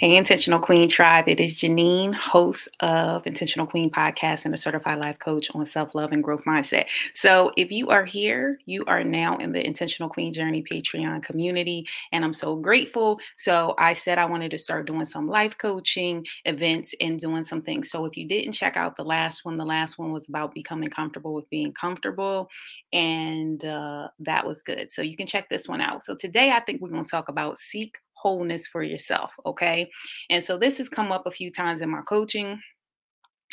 Hey, 0.00 0.16
Intentional 0.16 0.60
Queen 0.60 0.88
Tribe. 0.88 1.28
It 1.28 1.40
is 1.40 1.60
Jineen, 1.60 2.14
host 2.14 2.68
of 2.80 3.26
Intentional 3.26 3.66
Queen 3.66 3.90
Podcast 3.90 4.46
and 4.46 4.54
a 4.54 4.56
certified 4.56 4.98
life 4.98 5.18
coach 5.18 5.50
on 5.54 5.66
self 5.66 5.94
love 5.94 6.10
and 6.10 6.24
growth 6.24 6.44
mindset. 6.46 6.86
So, 7.12 7.52
if 7.54 7.70
you 7.70 7.90
are 7.90 8.06
here, 8.06 8.60
you 8.64 8.82
are 8.86 9.04
now 9.04 9.36
in 9.36 9.52
the 9.52 9.62
Intentional 9.62 10.08
Queen 10.08 10.32
Journey 10.32 10.62
Patreon 10.62 11.22
community, 11.22 11.86
and 12.12 12.24
I'm 12.24 12.32
so 12.32 12.56
grateful. 12.56 13.20
So, 13.36 13.74
I 13.76 13.92
said 13.92 14.16
I 14.16 14.24
wanted 14.24 14.52
to 14.52 14.58
start 14.58 14.86
doing 14.86 15.04
some 15.04 15.28
life 15.28 15.58
coaching 15.58 16.24
events 16.46 16.94
and 16.98 17.20
doing 17.20 17.44
some 17.44 17.60
things. 17.60 17.90
So, 17.90 18.06
if 18.06 18.16
you 18.16 18.26
didn't 18.26 18.52
check 18.52 18.78
out 18.78 18.96
the 18.96 19.04
last 19.04 19.44
one, 19.44 19.58
the 19.58 19.66
last 19.66 19.98
one 19.98 20.12
was 20.12 20.30
about 20.30 20.54
becoming 20.54 20.88
comfortable 20.88 21.34
with 21.34 21.50
being 21.50 21.74
comfortable, 21.74 22.48
and 22.90 23.62
uh, 23.66 24.08
that 24.20 24.46
was 24.46 24.62
good. 24.62 24.90
So, 24.90 25.02
you 25.02 25.14
can 25.14 25.26
check 25.26 25.50
this 25.50 25.68
one 25.68 25.82
out. 25.82 26.02
So, 26.02 26.16
today 26.16 26.52
I 26.52 26.60
think 26.60 26.80
we're 26.80 26.88
going 26.88 27.04
to 27.04 27.10
talk 27.10 27.28
about 27.28 27.58
seek 27.58 27.98
wholeness 28.20 28.66
for 28.66 28.82
yourself. 28.82 29.32
Okay. 29.46 29.90
And 30.28 30.42
so 30.42 30.58
this 30.58 30.78
has 30.78 30.88
come 30.88 31.12
up 31.12 31.26
a 31.26 31.30
few 31.30 31.50
times 31.50 31.80
in 31.80 31.90
my 31.90 32.02
coaching 32.02 32.60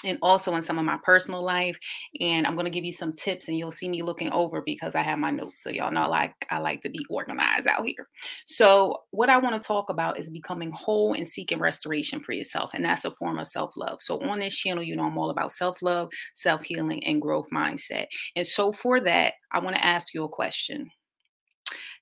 and 0.04 0.20
also 0.22 0.54
in 0.56 0.62
some 0.62 0.78
of 0.78 0.86
my 0.86 0.98
personal 1.04 1.44
life 1.44 1.78
and 2.20 2.46
i'm 2.46 2.54
going 2.54 2.66
to 2.66 2.72
give 2.72 2.86
you 2.86 2.92
some 2.92 3.14
tips 3.14 3.48
and 3.48 3.58
you'll 3.58 3.72
see 3.72 3.90
me 3.90 4.04
looking 4.04 4.32
over 4.32 4.62
because 4.62 4.96
i 4.96 5.02
have 5.02 5.18
my 5.18 5.32
notes 5.32 5.64
so 5.64 5.70
y'all 5.70 5.92
know 5.92 6.08
like 6.10 6.34
i 6.52 6.60
like 6.60 6.82
to 6.82 6.90
be 6.90 7.04
organized 7.10 7.68
out 7.68 7.86
here 7.86 8.08
so 8.46 8.96
what 9.12 9.30
i 9.30 9.38
want 9.38 9.62
to 9.62 9.68
talk 9.68 9.90
about 9.90 10.20
is 10.20 10.30
becoming 10.30 10.72
whole 10.72 11.14
and 11.14 11.28
seeking 11.28 11.60
restoration 11.60 12.20
for 12.20 12.34
yourself 12.34 12.72
and 12.74 12.86
that's 12.86 13.06
a 13.06 13.12
form 13.12 13.40
of 13.40 13.48
self-love 13.48 14.00
so 14.02 14.22
on 14.22 14.40
this 14.40 14.56
channel 14.56 14.84
you 14.84 14.96
know 14.96 15.06
i'm 15.06 15.18
all 15.18 15.32
about 15.32 15.52
self-love 15.52 16.10
self-healing 16.36 17.04
and 17.04 17.22
growth 17.22 17.48
mindset 17.52 18.06
and 18.36 18.46
so 18.46 18.72
for 18.72 19.00
that 19.00 19.34
i 19.52 19.60
want 19.60 19.76
to 19.76 19.86
ask 19.86 20.14
you 20.14 20.24
a 20.24 20.30
question 20.30 20.90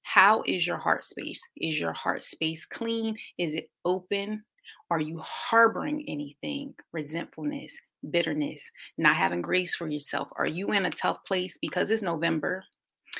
how 0.06 0.44
is 0.46 0.66
your 0.66 0.78
heart 0.78 1.04
space? 1.04 1.42
Is 1.58 1.80
your 1.80 1.94
heart 1.94 2.24
space 2.24 2.66
clean? 2.66 3.18
Is 3.38 3.56
it 3.56 3.70
open? 3.84 4.44
Are 4.92 5.00
you 5.00 5.20
harboring 5.24 6.06
anything? 6.08 6.76
Resentfulness, 6.94 7.76
bitterness, 8.10 8.70
not 8.98 9.18
having 9.18 9.42
grace 9.42 9.76
for 9.76 9.90
yourself? 9.90 10.30
Are 10.38 10.46
you 10.46 10.72
in 10.72 10.86
a 10.86 10.92
tough 10.92 11.18
place 11.26 11.58
because 11.60 11.90
it's 11.90 12.04
November? 12.04 12.64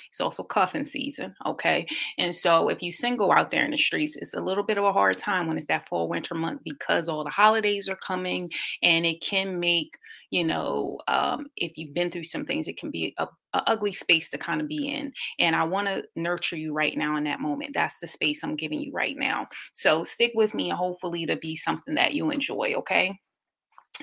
It's 0.08 0.22
also 0.22 0.44
cuffing 0.44 0.84
season, 0.84 1.36
okay? 1.46 1.86
And 2.18 2.34
so 2.36 2.70
if 2.70 2.82
you 2.82 2.92
single 2.92 3.32
out 3.32 3.52
there 3.52 3.66
in 3.66 3.72
the 3.72 3.78
streets, 3.78 4.16
it's 4.16 4.34
a 4.34 4.42
little 4.42 4.64
bit 4.64 4.78
of 4.78 4.84
a 4.84 4.94
hard 4.94 5.18
time 5.18 5.48
when 5.48 5.58
it's 5.58 5.68
that 5.68 5.88
fall 5.88 6.08
winter 6.08 6.36
month 6.36 6.62
because 6.64 7.08
all 7.08 7.24
the 7.24 7.30
holidays 7.30 7.90
are 7.90 7.96
coming 7.98 8.52
and 8.82 9.06
it 9.06 9.22
can 9.22 9.60
make, 9.60 9.98
you 10.32 10.44
know, 10.44 11.00
um, 11.08 11.48
if 11.58 11.78
you've 11.78 11.94
been 11.94 12.12
through 12.12 12.24
some 12.24 12.46
things, 12.46 12.68
it 12.68 12.78
can 12.78 12.92
be 12.92 13.14
a, 13.18 13.28
a 13.54 13.64
ugly 13.68 13.94
space 13.94 14.30
to 14.32 14.38
kind 14.38 14.62
of 14.62 14.68
be 14.68 14.88
in. 14.88 15.14
And 15.40 15.56
I 15.56 15.64
want 15.64 15.88
to 15.88 16.04
nurture 16.16 16.58
you 16.58 16.74
right 16.74 16.98
now 16.98 17.18
in 17.18 17.24
that 17.26 17.40
moment. 17.40 17.72
That's 17.74 17.98
the 18.00 18.08
space 18.08 18.44
I'm 18.44 18.56
giving 18.56 18.80
you 18.82 18.92
right 18.92 19.16
now. 19.18 19.48
So 19.74 20.04
stick 20.04 20.32
with 20.36 20.54
me 20.54 20.70
and 20.70 20.78
hopefully 20.78 21.26
to 21.26 21.36
be 21.36 21.56
something 21.56 21.96
that 21.96 22.14
you 22.14 22.32
enjoy, 22.32 22.74
okay? 22.78 23.20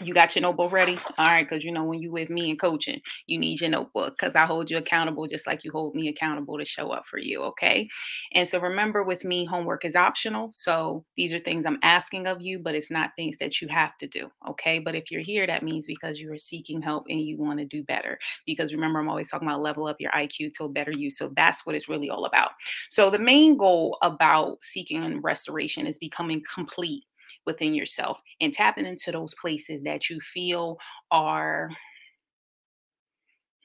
You 0.01 0.15
got 0.15 0.35
your 0.35 0.43
notebook 0.43 0.73
ready? 0.73 0.99
All 1.19 1.27
right 1.27 1.49
because 1.49 1.65
you 1.65 1.73
know 1.73 1.85
when 1.85 2.01
you 2.01 2.11
with 2.13 2.31
me 2.31 2.51
and 2.51 2.59
coaching 2.61 3.01
you 3.27 3.39
need 3.39 3.61
your 3.61 3.71
notebook 3.71 4.17
because 4.17 4.35
i 4.35 4.47
hold 4.47 4.71
you 4.71 4.77
accountable 4.77 5.27
just 5.27 5.47
like 5.47 5.65
you 5.65 5.71
hold 5.73 5.95
me 5.95 6.09
accountable 6.09 6.59
to 6.59 6.65
show 6.65 6.91
up 6.91 7.07
for 7.07 7.19
you 7.19 7.43
okay? 7.43 7.89
And 8.33 8.47
so 8.47 8.59
remember 8.61 9.03
with 9.03 9.25
me 9.25 9.45
homework 9.45 9.85
is 9.85 9.97
optional 9.97 10.51
so 10.53 11.05
these 11.17 11.33
are 11.35 11.39
things 11.39 11.67
i'm 11.67 11.79
asking 11.83 12.27
of 12.27 12.41
you 12.41 12.59
but 12.59 12.75
it's 12.75 12.91
not 12.91 13.11
things 13.17 13.37
that 13.39 13.61
you 13.61 13.69
have 13.69 13.97
to 13.99 14.07
do 14.07 14.31
okay? 14.49 14.79
But 14.79 14.95
if 14.95 15.11
you're 15.11 15.23
here 15.23 15.47
that 15.47 15.63
means 15.63 15.87
because 15.87 16.19
you 16.19 16.33
are 16.33 16.39
seeking 16.39 16.83
help 16.83 17.07
and 17.09 17.21
you 17.21 17.37
want 17.37 17.59
to 17.59 17.65
do 17.65 17.83
better 17.83 18.19
because 18.47 18.73
remember 18.73 19.01
i'm 19.01 19.09
always 19.09 19.31
talking 19.31 19.49
about 19.49 19.63
level 19.63 19.87
up 19.87 20.01
your 20.01 20.11
iq 20.13 20.53
to 20.55 20.65
a 20.65 20.69
better 20.69 20.93
you 20.93 21.11
so 21.11 21.33
that's 21.37 21.67
what 21.67 21.75
it's 21.75 21.89
really 21.89 22.11
all 22.11 22.25
about. 22.25 22.51
So 22.89 23.11
the 23.11 23.19
main 23.19 23.57
goal 23.57 23.99
about 24.03 24.59
seeking 24.63 25.21
restoration 25.21 25.87
is 25.87 25.99
becoming 25.99 26.43
complete 26.53 27.05
within 27.47 27.75
yourself 27.75 28.21
and 28.41 28.53
tapping 28.53 28.87
into 28.87 29.13
those 29.13 29.35
places 29.41 29.83
that 29.83 30.09
you 30.11 30.21
feel 30.21 30.79
are 31.11 31.71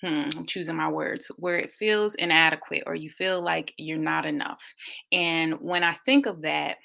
hmm, 0.01 0.29
I'm 0.37 0.45
choosing 0.45 0.75
my 0.75 0.89
words, 0.89 1.31
where 1.37 1.57
it 1.57 1.71
feels 1.71 2.15
inadequate 2.15 2.83
or 2.85 2.95
you 2.95 3.09
feel 3.09 3.41
like 3.41 3.73
you're 3.77 3.97
not 3.97 4.25
enough. 4.25 4.73
And 5.11 5.55
when 5.55 5.83
I 5.83 5.93
think 5.93 6.25
of 6.25 6.43
that, 6.43 6.77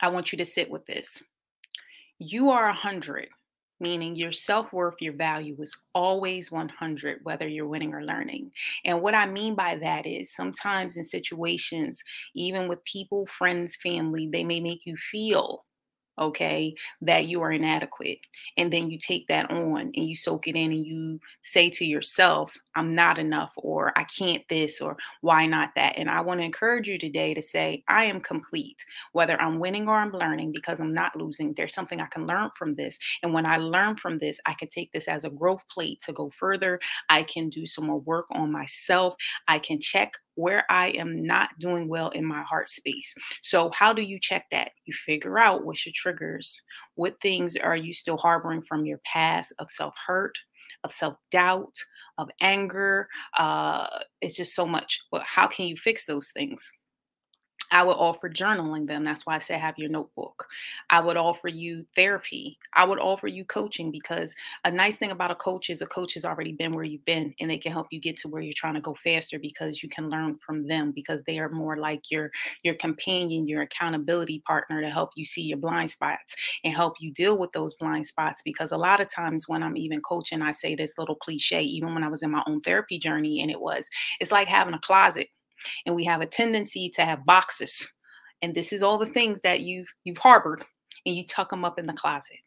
I 0.00 0.08
want 0.08 0.32
you 0.32 0.38
to 0.38 0.44
sit 0.44 0.70
with 0.70 0.86
this. 0.86 1.22
You 2.18 2.50
are 2.50 2.68
a 2.68 2.74
hundred 2.74 3.28
meaning 3.80 4.16
your 4.16 4.32
self 4.32 4.72
worth, 4.72 4.96
your 5.00 5.14
value 5.14 5.56
is 5.60 5.76
always 5.94 6.50
100, 6.50 7.20
whether 7.22 7.46
you're 7.48 7.66
winning 7.68 7.94
or 7.94 8.02
learning. 8.04 8.52
And 8.84 9.00
what 9.02 9.14
I 9.14 9.26
mean 9.26 9.54
by 9.54 9.76
that 9.76 10.06
is 10.06 10.34
sometimes 10.34 10.96
in 10.96 11.04
situations, 11.04 12.02
even 12.34 12.68
with 12.68 12.84
people, 12.84 13.26
friends, 13.26 13.76
family, 13.76 14.28
they 14.30 14.44
may 14.44 14.60
make 14.60 14.86
you 14.86 14.96
feel 14.96 15.64
okay, 16.18 16.74
that 17.02 17.26
you 17.26 17.42
are 17.42 17.52
inadequate. 17.52 18.18
And 18.56 18.72
then 18.72 18.90
you 18.90 18.98
take 18.98 19.28
that 19.28 19.50
on 19.50 19.92
and 19.94 20.08
you 20.08 20.16
soak 20.16 20.46
it 20.48 20.56
in 20.56 20.72
and 20.72 20.86
you 20.86 21.20
say 21.42 21.70
to 21.70 21.84
yourself, 21.84 22.52
I'm 22.74 22.94
not 22.94 23.18
enough, 23.18 23.52
or 23.56 23.92
I 23.98 24.04
can't 24.04 24.42
this, 24.48 24.80
or 24.80 24.96
why 25.20 25.46
not 25.46 25.70
that. 25.74 25.98
And 25.98 26.08
I 26.08 26.20
want 26.20 26.40
to 26.40 26.44
encourage 26.44 26.88
you 26.88 26.98
today 26.98 27.34
to 27.34 27.42
say, 27.42 27.82
I 27.88 28.04
am 28.04 28.20
complete, 28.20 28.84
whether 29.12 29.40
I'm 29.40 29.58
winning 29.58 29.88
or 29.88 29.96
I'm 29.96 30.12
learning, 30.12 30.52
because 30.52 30.80
I'm 30.80 30.94
not 30.94 31.16
losing. 31.16 31.54
There's 31.54 31.74
something 31.74 32.00
I 32.00 32.06
can 32.06 32.26
learn 32.26 32.50
from 32.56 32.74
this. 32.74 32.98
And 33.22 33.34
when 33.34 33.46
I 33.46 33.56
learn 33.56 33.96
from 33.96 34.18
this, 34.18 34.38
I 34.46 34.54
can 34.54 34.68
take 34.68 34.92
this 34.92 35.08
as 35.08 35.24
a 35.24 35.30
growth 35.30 35.64
plate 35.68 36.00
to 36.06 36.12
go 36.12 36.30
further. 36.30 36.78
I 37.08 37.22
can 37.22 37.48
do 37.48 37.66
some 37.66 37.86
more 37.86 38.00
work 38.00 38.26
on 38.30 38.52
myself. 38.52 39.14
I 39.46 39.58
can 39.58 39.80
check 39.80 40.14
where 40.38 40.64
I 40.70 40.90
am 40.90 41.26
not 41.26 41.50
doing 41.58 41.88
well 41.88 42.10
in 42.10 42.24
my 42.24 42.42
heart 42.42 42.70
space. 42.70 43.12
So, 43.42 43.72
how 43.74 43.92
do 43.92 44.02
you 44.02 44.20
check 44.20 44.44
that? 44.52 44.70
You 44.86 44.94
figure 44.94 45.36
out 45.36 45.64
what's 45.64 45.84
your 45.84 45.92
triggers. 45.96 46.62
What 46.94 47.20
things 47.20 47.56
are 47.56 47.76
you 47.76 47.92
still 47.92 48.18
harboring 48.18 48.62
from 48.62 48.86
your 48.86 49.00
past 49.04 49.52
of 49.58 49.68
self 49.68 49.94
hurt, 50.06 50.38
of 50.84 50.92
self 50.92 51.16
doubt, 51.32 51.74
of 52.18 52.30
anger? 52.40 53.08
Uh, 53.36 53.88
it's 54.20 54.36
just 54.36 54.54
so 54.54 54.64
much. 54.64 55.00
But 55.10 55.22
how 55.24 55.48
can 55.48 55.66
you 55.66 55.76
fix 55.76 56.06
those 56.06 56.30
things? 56.32 56.70
I 57.70 57.82
would 57.82 57.96
offer 57.96 58.28
journaling 58.30 58.86
them. 58.86 59.04
That's 59.04 59.26
why 59.26 59.36
I 59.36 59.38
say 59.38 59.58
have 59.58 59.78
your 59.78 59.90
notebook. 59.90 60.46
I 60.90 61.00
would 61.00 61.16
offer 61.16 61.48
you 61.48 61.86
therapy. 61.94 62.58
I 62.74 62.84
would 62.84 62.98
offer 62.98 63.26
you 63.26 63.44
coaching 63.44 63.90
because 63.90 64.34
a 64.64 64.70
nice 64.70 64.98
thing 64.98 65.10
about 65.10 65.30
a 65.30 65.34
coach 65.34 65.68
is 65.70 65.82
a 65.82 65.86
coach 65.86 66.14
has 66.14 66.24
already 66.24 66.52
been 66.52 66.72
where 66.72 66.84
you've 66.84 67.04
been 67.04 67.34
and 67.40 67.50
they 67.50 67.58
can 67.58 67.72
help 67.72 67.88
you 67.90 68.00
get 68.00 68.16
to 68.18 68.28
where 68.28 68.40
you're 68.42 68.52
trying 68.56 68.74
to 68.74 68.80
go 68.80 68.94
faster 68.94 69.38
because 69.38 69.82
you 69.82 69.88
can 69.88 70.08
learn 70.08 70.38
from 70.44 70.66
them 70.66 70.92
because 70.92 71.22
they 71.24 71.38
are 71.38 71.48
more 71.50 71.76
like 71.76 72.10
your 72.10 72.30
your 72.62 72.74
companion, 72.74 73.48
your 73.48 73.62
accountability 73.62 74.42
partner 74.46 74.80
to 74.80 74.90
help 74.90 75.10
you 75.16 75.24
see 75.24 75.42
your 75.42 75.58
blind 75.58 75.90
spots 75.90 76.36
and 76.64 76.74
help 76.74 76.94
you 77.00 77.12
deal 77.12 77.38
with 77.38 77.52
those 77.52 77.74
blind 77.74 78.06
spots 78.06 78.42
because 78.44 78.72
a 78.72 78.76
lot 78.78 79.00
of 79.00 79.12
times 79.12 79.48
when 79.48 79.62
I'm 79.62 79.76
even 79.76 80.00
coaching 80.00 80.42
I 80.42 80.50
say 80.52 80.74
this 80.74 80.98
little 80.98 81.16
cliche 81.16 81.62
even 81.62 81.94
when 81.94 82.04
I 82.04 82.08
was 82.08 82.22
in 82.22 82.30
my 82.30 82.42
own 82.46 82.60
therapy 82.60 82.98
journey 82.98 83.40
and 83.40 83.50
it 83.50 83.60
was 83.60 83.88
it's 84.20 84.32
like 84.32 84.48
having 84.48 84.74
a 84.74 84.78
closet 84.80 85.28
and 85.86 85.94
we 85.94 86.04
have 86.04 86.20
a 86.20 86.26
tendency 86.26 86.88
to 86.90 87.04
have 87.04 87.26
boxes 87.26 87.92
and 88.42 88.54
this 88.54 88.72
is 88.72 88.82
all 88.82 88.98
the 88.98 89.06
things 89.06 89.40
that 89.42 89.60
you've 89.60 89.92
you've 90.04 90.18
harbored 90.18 90.62
and 91.04 91.16
you 91.16 91.24
tuck 91.24 91.50
them 91.50 91.64
up 91.64 91.78
in 91.78 91.86
the 91.86 91.92
closet. 91.92 92.38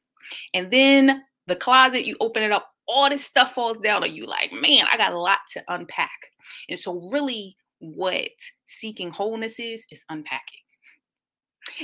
And 0.53 0.71
then 0.71 1.23
the 1.47 1.55
closet 1.55 2.05
you 2.05 2.15
open 2.19 2.43
it 2.43 2.51
up 2.51 2.73
all 2.87 3.09
this 3.09 3.23
stuff 3.23 3.53
falls 3.53 3.77
down 3.77 4.03
on 4.03 4.13
you 4.13 4.25
like 4.25 4.51
man 4.51 4.85
i 4.91 4.97
got 4.97 5.13
a 5.13 5.19
lot 5.19 5.39
to 5.53 5.63
unpack. 5.67 6.31
And 6.69 6.79
so 6.79 7.09
really 7.11 7.57
what 7.79 8.31
seeking 8.65 9.11
wholeness 9.11 9.59
is 9.59 9.85
is 9.91 10.05
unpacking. 10.09 10.59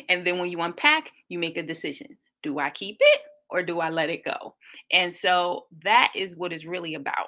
And 0.09 0.25
then 0.25 0.39
when 0.39 0.49
you 0.49 0.61
unpack 0.61 1.11
you 1.29 1.39
make 1.39 1.57
a 1.57 1.63
decision. 1.63 2.17
Do 2.43 2.59
i 2.59 2.69
keep 2.69 2.97
it 2.99 3.21
or 3.49 3.63
do 3.63 3.79
i 3.79 3.89
let 3.89 4.09
it 4.09 4.23
go? 4.23 4.55
And 4.91 5.13
so 5.13 5.66
that 5.83 6.13
is 6.16 6.35
what 6.35 6.53
is 6.53 6.66
really 6.66 6.93
about 6.93 7.27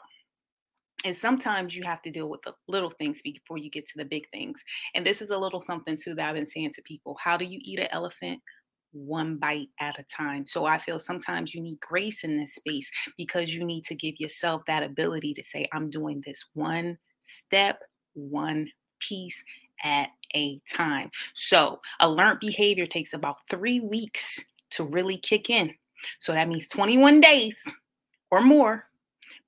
and 1.06 1.16
sometimes 1.16 1.76
you 1.76 1.84
have 1.84 2.02
to 2.02 2.12
deal 2.12 2.30
with 2.30 2.42
the 2.42 2.54
little 2.68 2.90
things 2.90 3.22
before 3.22 3.58
you 3.58 3.70
get 3.70 3.86
to 3.88 3.98
the 3.98 4.06
big 4.06 4.30
things. 4.32 4.64
And 4.94 5.06
this 5.06 5.22
is 5.22 5.30
a 5.30 5.38
little 5.38 5.60
something 5.60 5.98
too 5.98 6.14
that 6.16 6.28
I've 6.28 6.36
been 6.36 6.46
saying 6.46 6.72
to 6.74 6.82
people. 6.82 7.18
How 7.24 7.38
do 7.38 7.46
you 7.46 7.60
eat 7.62 7.80
an 7.80 7.88
elephant? 7.92 8.42
One 8.92 9.38
bite 9.38 9.70
at 9.80 10.00
a 10.00 10.04
time. 10.04 10.46
So 10.46 10.66
I 10.66 10.78
feel 10.78 11.00
sometimes 11.00 11.54
you 11.54 11.62
need 11.62 11.80
grace 11.80 12.24
in 12.24 12.38
this 12.38 12.56
space 12.56 12.92
because 13.18 13.54
you 13.54 13.64
need 13.64 13.86
to 13.86 13.96
give 13.96 14.20
yourself 14.20 14.64
that 14.68 14.84
ability 14.84 15.34
to 15.36 15.44
say, 15.44 15.68
I'm 15.72 15.90
doing 15.90 16.22
this 16.26 16.46
one 16.54 16.98
step, 17.22 17.82
one 18.14 18.68
piece 19.00 19.44
at 19.84 20.10
a 20.36 20.60
time. 20.70 21.12
So 21.34 21.80
a 22.00 22.10
learned 22.10 22.40
behavior 22.40 22.86
takes 22.86 23.14
about 23.14 23.38
three 23.50 23.80
weeks 23.80 24.44
to 24.72 24.84
really 24.84 25.18
kick 25.18 25.50
in. 25.50 25.76
So 26.20 26.34
that 26.34 26.48
means 26.48 26.68
21 26.68 27.22
days 27.22 27.78
or 28.32 28.42
more 28.42 28.89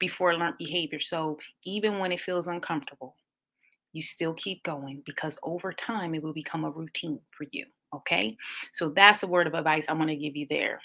before 0.02 0.36
learned 0.36 0.58
behavior. 0.58 1.00
So 1.00 1.38
even 1.64 2.00
when 2.00 2.12
it 2.12 2.20
feels 2.20 2.48
uncomfortable, 2.48 3.16
you 3.94 4.02
still 4.02 4.34
keep 4.34 4.64
going 4.64 5.04
because 5.06 5.38
over 5.44 5.72
time 5.72 6.14
it 6.14 6.24
will 6.24 6.34
become 6.34 6.66
a 6.66 6.72
routine 6.72 7.20
for 7.30 7.46
you. 7.52 7.66
Okay. 7.96 8.36
So 8.74 8.90
that's 8.90 9.24
a 9.24 9.28
word 9.28 9.48
of 9.48 9.54
advice 9.54 9.86
I'm 9.88 10.06
to 10.06 10.16
give 10.16 10.36
you 10.36 10.48
there. 10.50 10.82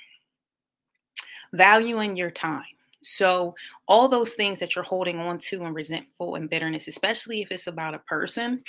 Valuing 1.52 2.16
your 2.16 2.30
time. 2.30 2.64
So, 3.02 3.54
all 3.86 4.08
those 4.08 4.34
things 4.34 4.58
that 4.58 4.74
you're 4.74 4.82
holding 4.82 5.20
on 5.20 5.38
to 5.38 5.62
and 5.62 5.72
resentful 5.72 6.34
and 6.34 6.50
bitterness, 6.50 6.88
especially 6.88 7.40
if 7.40 7.52
it's 7.52 7.68
about 7.68 7.94
a 7.94 8.00
person, 8.00 8.64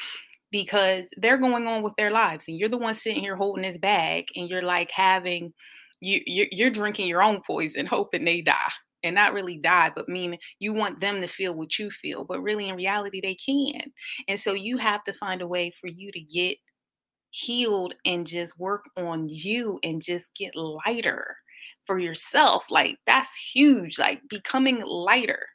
because 0.51 1.09
they're 1.17 1.39
going 1.39 1.65
on 1.65 1.81
with 1.81 1.95
their 1.97 2.11
lives 2.11 2.47
and 2.47 2.57
you're 2.57 2.69
the 2.69 2.77
one 2.77 2.93
sitting 2.93 3.21
here 3.21 3.35
holding 3.35 3.63
this 3.63 3.79
bag 3.79 4.25
and 4.35 4.47
you're 4.47 4.61
like 4.61 4.91
having 4.91 5.53
you 6.01 6.21
you're, 6.25 6.47
you're 6.51 6.69
drinking 6.69 7.07
your 7.07 7.23
own 7.23 7.41
poison 7.45 7.85
hoping 7.85 8.23
they 8.23 8.41
die 8.41 8.71
and 9.03 9.15
not 9.15 9.33
really 9.33 9.57
die 9.57 9.91
but 9.95 10.09
mean 10.09 10.37
you 10.59 10.73
want 10.73 10.99
them 11.01 11.21
to 11.21 11.27
feel 11.27 11.55
what 11.55 11.77
you 11.79 11.89
feel 11.89 12.23
but 12.23 12.41
really 12.41 12.67
in 12.69 12.75
reality 12.75 13.21
they 13.21 13.35
can 13.35 13.81
and 14.27 14.39
so 14.39 14.53
you 14.53 14.77
have 14.77 15.03
to 15.03 15.13
find 15.13 15.41
a 15.41 15.47
way 15.47 15.71
for 15.81 15.87
you 15.87 16.11
to 16.11 16.19
get 16.21 16.57
healed 17.31 17.93
and 18.05 18.25
just 18.25 18.59
work 18.59 18.85
on 18.97 19.27
you 19.29 19.79
and 19.83 20.01
just 20.01 20.33
get 20.35 20.55
lighter 20.55 21.37
for 21.85 21.99
yourself 21.99 22.65
like 22.71 22.97
that's 23.05 23.35
huge 23.53 23.99
like 23.99 24.21
becoming 24.29 24.81
lighter 24.85 25.47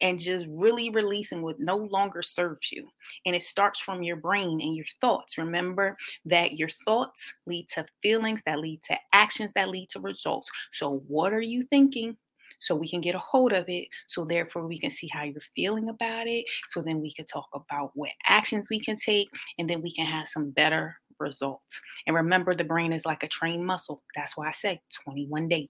and 0.00 0.20
just 0.20 0.46
really 0.48 0.90
releasing 0.90 1.42
what 1.42 1.60
no 1.60 1.76
longer 1.76 2.22
serves 2.22 2.70
you. 2.72 2.88
And 3.26 3.34
it 3.34 3.42
starts 3.42 3.80
from 3.80 4.02
your 4.02 4.16
brain 4.16 4.60
and 4.60 4.76
your 4.76 4.86
thoughts. 5.00 5.38
Remember 5.38 5.96
that 6.24 6.52
your 6.58 6.68
thoughts 6.68 7.36
lead 7.46 7.66
to 7.74 7.86
feelings 8.02 8.42
that 8.46 8.60
lead 8.60 8.82
to 8.84 8.98
actions 9.12 9.52
that 9.54 9.68
lead 9.68 9.88
to 9.90 10.00
results. 10.00 10.50
So, 10.72 11.02
what 11.08 11.32
are 11.32 11.42
you 11.42 11.64
thinking? 11.64 12.16
So 12.58 12.74
we 12.74 12.88
can 12.88 13.00
get 13.00 13.14
a 13.14 13.18
hold 13.18 13.52
of 13.52 13.64
it. 13.68 13.88
So 14.06 14.24
therefore 14.24 14.66
we 14.66 14.78
can 14.78 14.90
see 14.90 15.08
how 15.12 15.24
you're 15.24 15.40
feeling 15.54 15.88
about 15.88 16.26
it. 16.26 16.44
So 16.68 16.82
then 16.82 17.00
we 17.00 17.12
can 17.12 17.24
talk 17.24 17.48
about 17.54 17.92
what 17.94 18.10
actions 18.26 18.68
we 18.70 18.80
can 18.80 18.96
take 18.96 19.28
and 19.58 19.68
then 19.68 19.82
we 19.82 19.92
can 19.92 20.06
have 20.06 20.28
some 20.28 20.50
better 20.50 20.96
results. 21.20 21.80
And 22.06 22.14
remember, 22.16 22.54
the 22.54 22.64
brain 22.64 22.92
is 22.92 23.04
like 23.04 23.22
a 23.22 23.28
trained 23.28 23.66
muscle. 23.66 24.02
That's 24.14 24.36
why 24.36 24.48
I 24.48 24.52
say 24.52 24.80
21 25.04 25.48
days. 25.48 25.68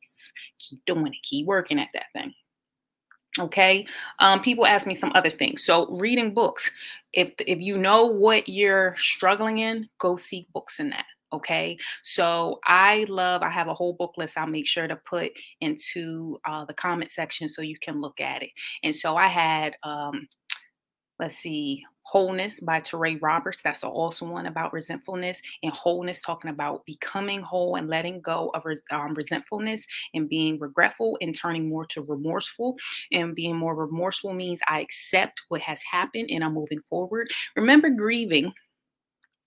Keep 0.59 0.85
doing 0.87 1.09
it, 1.09 1.23
keep 1.23 1.47
working 1.47 1.79
at 1.79 1.89
that 1.95 2.07
thing. 2.13 2.35
Okay. 3.39 3.87
Um, 4.19 4.41
people 4.41 4.67
ask 4.67 4.87
me 4.87 4.95
some 4.95 5.13
other 5.15 5.31
things. 5.31 5.65
So 5.65 5.87
reading 5.91 6.35
books. 6.35 6.71
If 7.13 7.33
if 7.47 7.61
you 7.61 7.79
know 7.79 8.07
what 8.07 8.49
you're 8.49 8.97
struggling 8.99 9.59
in, 9.59 9.89
go 9.99 10.17
seek 10.17 10.53
books 10.53 10.81
in 10.81 10.91
that. 10.91 11.07
Okay. 11.33 11.77
So 12.03 12.59
I 12.65 13.05
love, 13.09 13.43
I 13.43 13.51
have 13.51 13.69
a 13.69 13.75
whole 13.75 13.93
book 13.93 14.15
list 14.17 14.39
I'll 14.39 14.47
make 14.47 14.67
sure 14.67 14.89
to 14.89 14.97
put 14.97 15.33
into 15.61 16.37
uh, 16.47 16.65
the 16.65 16.75
comment 16.75 17.11
section 17.11 17.49
so 17.49 17.61
you 17.63 17.77
can 17.79 18.01
look 18.01 18.21
at 18.21 18.43
it. 18.43 18.51
And 18.83 18.95
so 18.95 19.17
I 19.17 19.27
had 19.27 19.77
um 19.83 20.29
let's 21.19 21.37
see, 21.37 21.85
Wholeness 22.03 22.61
by 22.61 22.81
Teray 22.81 23.21
Roberts. 23.21 23.63
That's 23.63 23.85
also 23.85 24.25
one 24.25 24.47
about 24.47 24.73
resentfulness 24.73 25.43
and 25.63 25.73
wholeness, 25.75 26.23
talking 26.23 26.51
about 26.51 26.87
becoming 26.87 27.43
whole 27.43 27.77
and 27.77 27.87
letting 27.89 28.23
go 28.23 28.51
of 28.55 28.65
um, 28.91 29.13
resentfulness 29.13 29.87
and 30.15 30.27
being 30.27 30.59
regretful 30.59 31.19
and 31.21 31.37
turning 31.39 31.69
more 31.69 31.85
to 31.87 32.03
remorseful. 32.09 32.77
And 33.13 33.35
being 33.35 33.57
more 33.57 33.75
remorseful 33.75 34.33
means 34.33 34.61
I 34.67 34.81
accept 34.81 35.43
what 35.49 35.61
has 35.61 35.83
happened 35.83 36.31
and 36.31 36.43
I'm 36.43 36.55
moving 36.55 36.81
forward. 36.89 37.29
Remember, 37.57 37.91
grieving 37.91 38.55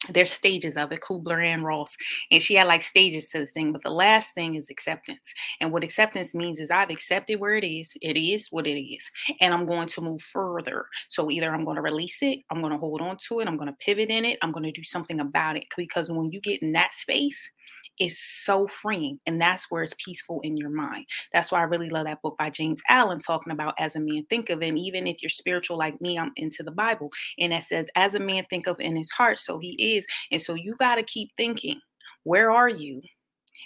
there's 0.09 0.31
stages 0.31 0.77
of 0.77 0.91
it, 0.91 1.01
Kubler 1.01 1.43
and 1.43 1.63
Ross, 1.63 1.95
and 2.31 2.41
she 2.41 2.55
had 2.55 2.67
like 2.67 2.81
stages 2.81 3.29
to 3.29 3.39
the 3.39 3.45
thing. 3.45 3.71
But 3.71 3.83
the 3.83 3.91
last 3.91 4.33
thing 4.33 4.55
is 4.55 4.69
acceptance. 4.69 5.33
And 5.59 5.71
what 5.71 5.83
acceptance 5.83 6.33
means 6.33 6.59
is 6.59 6.71
I've 6.71 6.89
accepted 6.89 7.39
where 7.39 7.55
it 7.55 7.63
is. 7.63 7.93
It 8.01 8.17
is 8.17 8.47
what 8.51 8.67
it 8.67 8.81
is, 8.81 9.09
and 9.39 9.53
I'm 9.53 9.65
going 9.65 9.87
to 9.89 10.01
move 10.01 10.21
further. 10.21 10.85
So 11.09 11.29
either 11.29 11.53
I'm 11.53 11.65
going 11.65 11.75
to 11.75 11.81
release 11.81 12.21
it, 12.23 12.39
I'm 12.49 12.61
going 12.61 12.73
to 12.73 12.79
hold 12.79 13.01
on 13.01 13.17
to 13.27 13.39
it, 13.39 13.47
I'm 13.47 13.57
going 13.57 13.69
to 13.71 13.85
pivot 13.85 14.09
in 14.09 14.25
it, 14.25 14.37
I'm 14.41 14.51
going 14.51 14.63
to 14.63 14.71
do 14.71 14.83
something 14.83 15.19
about 15.19 15.57
it. 15.57 15.65
Because 15.77 16.11
when 16.11 16.31
you 16.31 16.41
get 16.41 16.61
in 16.61 16.73
that 16.73 16.93
space, 16.93 17.51
is 17.99 18.19
so 18.19 18.67
freeing. 18.67 19.19
And 19.25 19.39
that's 19.39 19.69
where 19.69 19.83
it's 19.83 19.95
peaceful 20.03 20.41
in 20.43 20.57
your 20.57 20.69
mind. 20.69 21.05
That's 21.33 21.51
why 21.51 21.59
I 21.59 21.63
really 21.63 21.89
love 21.89 22.05
that 22.05 22.21
book 22.21 22.37
by 22.37 22.49
James 22.49 22.81
Allen 22.89 23.19
talking 23.19 23.51
about 23.51 23.75
as 23.79 23.95
a 23.95 23.99
man 23.99 24.25
think 24.29 24.49
of. 24.49 24.61
And 24.61 24.77
even 24.77 25.07
if 25.07 25.21
you're 25.21 25.29
spiritual 25.29 25.77
like 25.77 26.01
me, 26.01 26.17
I'm 26.17 26.31
into 26.35 26.63
the 26.63 26.71
Bible. 26.71 27.11
And 27.39 27.53
it 27.53 27.61
says, 27.61 27.87
as 27.95 28.15
a 28.15 28.19
man 28.19 28.45
think 28.49 28.67
of 28.67 28.79
in 28.79 28.95
his 28.95 29.11
heart, 29.11 29.39
so 29.39 29.59
he 29.59 29.95
is. 29.95 30.05
And 30.31 30.41
so 30.41 30.55
you 30.55 30.75
got 30.75 30.95
to 30.95 31.03
keep 31.03 31.31
thinking, 31.37 31.79
where 32.23 32.51
are 32.51 32.69
you? 32.69 33.01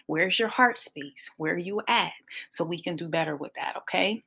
Where's 0.08 0.38
your 0.38 0.50
heart 0.50 0.78
space? 0.78 1.30
Where 1.38 1.54
are 1.54 1.58
you 1.58 1.82
at? 1.88 2.12
So 2.50 2.64
we 2.64 2.82
can 2.82 2.96
do 2.96 3.08
better 3.08 3.36
with 3.36 3.54
that, 3.56 3.76
okay? 3.78 4.24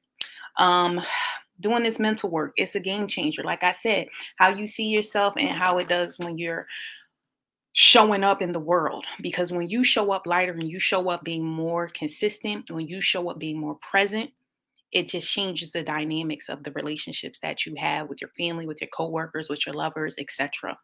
Um, 0.57 1.01
doing 1.61 1.83
this 1.83 1.99
mental 1.99 2.31
work, 2.31 2.53
it's 2.57 2.77
a 2.77 2.81
game 2.81 3.09
changer. 3.09 3.43
Like 3.43 3.65
I 3.65 3.73
said, 3.73 4.07
how 4.37 4.49
you 4.49 4.69
see 4.69 4.89
yourself 4.89 5.35
and 5.37 5.59
how 5.59 5.79
it 5.79 5.89
does 5.89 6.17
when 6.19 6.39
you're 6.39 6.65
showing 7.79 8.25
up 8.25 8.43
in 8.43 8.51
the 8.51 8.59
world 8.59 9.05
because 9.23 9.53
when 9.53 9.71
you 9.71 9.85
show 9.85 10.11
up 10.11 10.27
lighter 10.27 10.53
and 10.53 10.69
you 10.69 10.81
show 10.81 11.09
up 11.11 11.23
being 11.23 11.45
more 11.47 11.89
consistent 11.89 12.69
when 12.73 12.89
you 12.89 13.01
show 13.01 13.31
up 13.31 13.39
being 13.39 13.57
more 13.57 13.77
present 13.77 14.31
it 14.91 15.09
just 15.09 15.31
changes 15.31 15.71
the 15.71 15.85
dynamics 15.85 16.49
of 16.49 16.65
the 16.65 16.73
relationships 16.73 17.39
that 17.39 17.65
you 17.65 17.77
have 17.79 18.09
with 18.09 18.21
your 18.21 18.31
family 18.37 18.67
with 18.67 18.81
your 18.81 18.91
coworkers 18.93 19.49
with 19.49 19.65
your 19.65 19.77
lovers 19.77 20.17
etc 20.19 20.77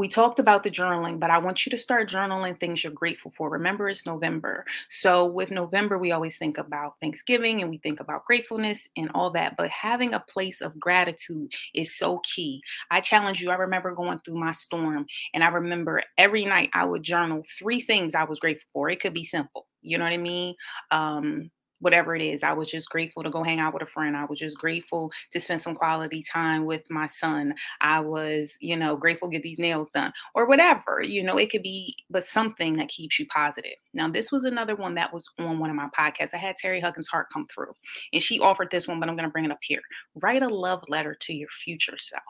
we 0.00 0.08
talked 0.08 0.38
about 0.38 0.62
the 0.62 0.70
journaling, 0.70 1.20
but 1.20 1.28
I 1.28 1.36
want 1.36 1.66
you 1.66 1.70
to 1.70 1.76
start 1.76 2.08
journaling 2.08 2.58
things 2.58 2.82
you're 2.82 2.90
grateful 2.90 3.30
for. 3.30 3.50
Remember, 3.50 3.86
it's 3.86 4.06
November. 4.06 4.64
So, 4.88 5.26
with 5.26 5.50
November, 5.50 5.98
we 5.98 6.10
always 6.10 6.38
think 6.38 6.56
about 6.56 6.94
Thanksgiving 7.02 7.60
and 7.60 7.68
we 7.68 7.76
think 7.76 8.00
about 8.00 8.24
gratefulness 8.24 8.88
and 8.96 9.10
all 9.14 9.28
that. 9.32 9.58
But 9.58 9.68
having 9.68 10.14
a 10.14 10.20
place 10.20 10.62
of 10.62 10.80
gratitude 10.80 11.52
is 11.74 11.94
so 11.94 12.22
key. 12.24 12.62
I 12.90 13.02
challenge 13.02 13.42
you. 13.42 13.50
I 13.50 13.56
remember 13.56 13.94
going 13.94 14.20
through 14.20 14.40
my 14.40 14.52
storm, 14.52 15.04
and 15.34 15.44
I 15.44 15.48
remember 15.48 16.02
every 16.16 16.46
night 16.46 16.70
I 16.72 16.86
would 16.86 17.02
journal 17.02 17.42
three 17.58 17.82
things 17.82 18.14
I 18.14 18.24
was 18.24 18.40
grateful 18.40 18.70
for. 18.72 18.88
It 18.88 19.00
could 19.00 19.12
be 19.12 19.24
simple. 19.24 19.66
You 19.82 19.98
know 19.98 20.04
what 20.04 20.14
I 20.14 20.16
mean? 20.16 20.54
Um, 20.90 21.50
whatever 21.80 22.14
it 22.14 22.22
is. 22.22 22.42
I 22.42 22.52
was 22.52 22.70
just 22.70 22.90
grateful 22.90 23.22
to 23.22 23.30
go 23.30 23.42
hang 23.42 23.60
out 23.60 23.74
with 23.74 23.82
a 23.82 23.86
friend. 23.86 24.16
I 24.16 24.24
was 24.24 24.38
just 24.38 24.58
grateful 24.58 25.10
to 25.32 25.40
spend 25.40 25.60
some 25.60 25.74
quality 25.74 26.22
time 26.22 26.64
with 26.64 26.90
my 26.90 27.06
son. 27.06 27.54
I 27.80 28.00
was, 28.00 28.56
you 28.60 28.76
know, 28.76 28.96
grateful 28.96 29.28
to 29.28 29.32
get 29.32 29.42
these 29.42 29.58
nails 29.58 29.88
done 29.94 30.12
or 30.34 30.46
whatever. 30.46 31.02
You 31.02 31.22
know, 31.24 31.38
it 31.38 31.50
could 31.50 31.62
be, 31.62 31.96
but 32.08 32.24
something 32.24 32.74
that 32.74 32.88
keeps 32.88 33.18
you 33.18 33.26
positive. 33.26 33.72
Now, 33.94 34.08
this 34.08 34.30
was 34.30 34.44
another 34.44 34.76
one 34.76 34.94
that 34.94 35.12
was 35.12 35.28
on 35.38 35.58
one 35.58 35.70
of 35.70 35.76
my 35.76 35.88
podcasts. 35.98 36.34
I 36.34 36.38
had 36.38 36.56
Terry 36.56 36.80
Huggins 36.80 37.08
Hart 37.08 37.28
come 37.32 37.46
through 37.52 37.74
and 38.12 38.22
she 38.22 38.40
offered 38.40 38.70
this 38.70 38.86
one, 38.86 39.00
but 39.00 39.08
I'm 39.08 39.16
going 39.16 39.28
to 39.28 39.32
bring 39.32 39.44
it 39.44 39.52
up 39.52 39.58
here. 39.62 39.80
Write 40.14 40.42
a 40.42 40.48
love 40.48 40.84
letter 40.88 41.16
to 41.20 41.34
your 41.34 41.48
future 41.48 41.96
self. 41.98 42.22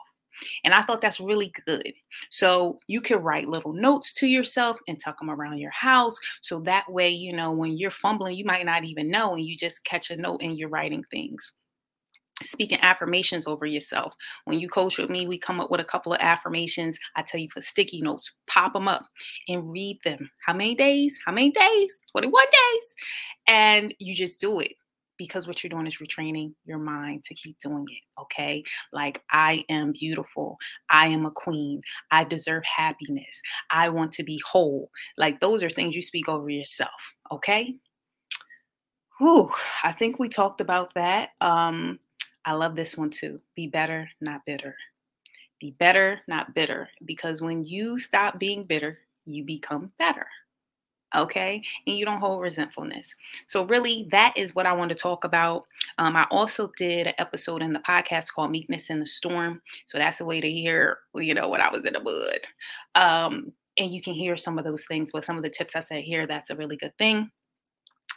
And 0.63 0.73
I 0.73 0.81
thought 0.81 1.01
that's 1.01 1.19
really 1.19 1.51
good. 1.65 1.93
So 2.29 2.79
you 2.87 3.01
can 3.01 3.19
write 3.19 3.47
little 3.47 3.73
notes 3.73 4.13
to 4.13 4.27
yourself 4.27 4.77
and 4.87 4.99
tuck 4.99 5.19
them 5.19 5.29
around 5.29 5.59
your 5.59 5.71
house. 5.71 6.17
So 6.41 6.59
that 6.61 6.91
way, 6.91 7.09
you 7.09 7.33
know, 7.33 7.51
when 7.51 7.77
you're 7.77 7.91
fumbling, 7.91 8.37
you 8.37 8.45
might 8.45 8.65
not 8.65 8.83
even 8.83 9.09
know 9.09 9.33
and 9.33 9.45
you 9.45 9.57
just 9.57 9.83
catch 9.85 10.11
a 10.11 10.17
note 10.17 10.41
and 10.41 10.57
you're 10.57 10.69
writing 10.69 11.03
things 11.11 11.53
speaking 12.43 12.79
affirmations 12.81 13.47
over 13.47 13.65
yourself. 13.65 14.15
When 14.45 14.59
you 14.59 14.69
coach 14.69 14.97
with 14.97 15.09
me, 15.09 15.27
we 15.27 15.37
come 15.37 15.59
up 15.59 15.71
with 15.71 15.79
a 15.79 15.85
couple 15.85 16.13
of 16.13 16.19
affirmations. 16.21 16.97
I 17.15 17.21
tell 17.21 17.39
you, 17.39 17.47
put 17.53 17.63
sticky 17.63 18.01
notes, 18.01 18.31
pop 18.47 18.73
them 18.73 18.87
up, 18.87 19.07
and 19.47 19.71
read 19.71 19.99
them. 20.03 20.31
How 20.45 20.53
many 20.53 20.75
days? 20.75 21.19
How 21.25 21.31
many 21.31 21.51
days? 21.51 22.01
21 22.11 22.43
days. 22.45 22.95
And 23.47 23.93
you 23.99 24.15
just 24.15 24.39
do 24.39 24.59
it 24.59 24.73
because 25.21 25.45
what 25.45 25.63
you're 25.63 25.69
doing 25.69 25.85
is 25.85 25.99
retraining 25.99 26.51
your 26.65 26.79
mind 26.79 27.23
to 27.23 27.35
keep 27.35 27.59
doing 27.59 27.85
it. 27.87 28.01
Okay. 28.19 28.63
Like, 28.91 29.21
I 29.29 29.63
am 29.69 29.91
beautiful. 29.91 30.57
I 30.89 31.09
am 31.09 31.27
a 31.27 31.31
queen. 31.31 31.83
I 32.09 32.23
deserve 32.23 32.63
happiness. 32.65 33.39
I 33.69 33.89
want 33.89 34.13
to 34.13 34.23
be 34.23 34.41
whole. 34.51 34.89
Like, 35.19 35.39
those 35.39 35.61
are 35.61 35.69
things 35.69 35.95
you 35.95 36.01
speak 36.01 36.27
over 36.27 36.49
yourself. 36.49 37.13
Okay. 37.31 37.75
Whew, 39.19 39.51
I 39.83 39.91
think 39.91 40.17
we 40.17 40.27
talked 40.27 40.59
about 40.59 40.95
that. 40.95 41.29
Um, 41.39 41.99
I 42.43 42.53
love 42.53 42.75
this 42.75 42.97
one 42.97 43.11
too. 43.11 43.37
Be 43.55 43.67
better, 43.67 44.09
not 44.21 44.41
bitter. 44.47 44.75
Be 45.59 45.75
better, 45.77 46.21
not 46.27 46.55
bitter. 46.55 46.89
Because 47.05 47.43
when 47.43 47.63
you 47.63 47.99
stop 47.99 48.39
being 48.39 48.63
bitter, 48.63 48.97
you 49.27 49.45
become 49.45 49.91
better 49.99 50.25
okay? 51.15 51.61
And 51.85 51.97
you 51.97 52.05
don't 52.05 52.19
hold 52.19 52.41
resentfulness. 52.41 53.15
So 53.45 53.63
really 53.63 54.07
that 54.11 54.33
is 54.37 54.55
what 54.55 54.65
i 54.65 54.73
want 54.73 54.89
to 54.89 54.95
talk 54.95 55.23
about. 55.23 55.65
Um, 55.97 56.15
i 56.15 56.25
also 56.31 56.71
did 56.77 57.07
an 57.07 57.13
episode 57.17 57.61
in 57.61 57.73
the 57.73 57.79
podcast 57.79 58.33
called 58.33 58.51
meekness 58.51 58.89
in 58.89 58.99
the 58.99 59.07
storm. 59.07 59.61
So 59.85 59.97
that's 59.97 60.21
a 60.21 60.25
way 60.25 60.41
to 60.41 60.49
hear 60.49 60.99
you 61.15 61.33
know 61.33 61.49
when 61.49 61.61
i 61.61 61.69
was 61.69 61.85
in 61.85 61.93
the 61.93 61.99
mud. 62.01 63.01
Um, 63.01 63.53
and 63.77 63.93
you 63.93 64.01
can 64.01 64.13
hear 64.13 64.35
some 64.35 64.57
of 64.57 64.65
those 64.65 64.85
things 64.85 65.11
but 65.13 65.25
some 65.25 65.37
of 65.37 65.43
the 65.43 65.49
tips 65.49 65.75
i 65.75 65.79
said 65.79 66.03
here 66.03 66.27
that's 66.27 66.49
a 66.49 66.55
really 66.55 66.77
good 66.77 66.97
thing. 66.97 67.31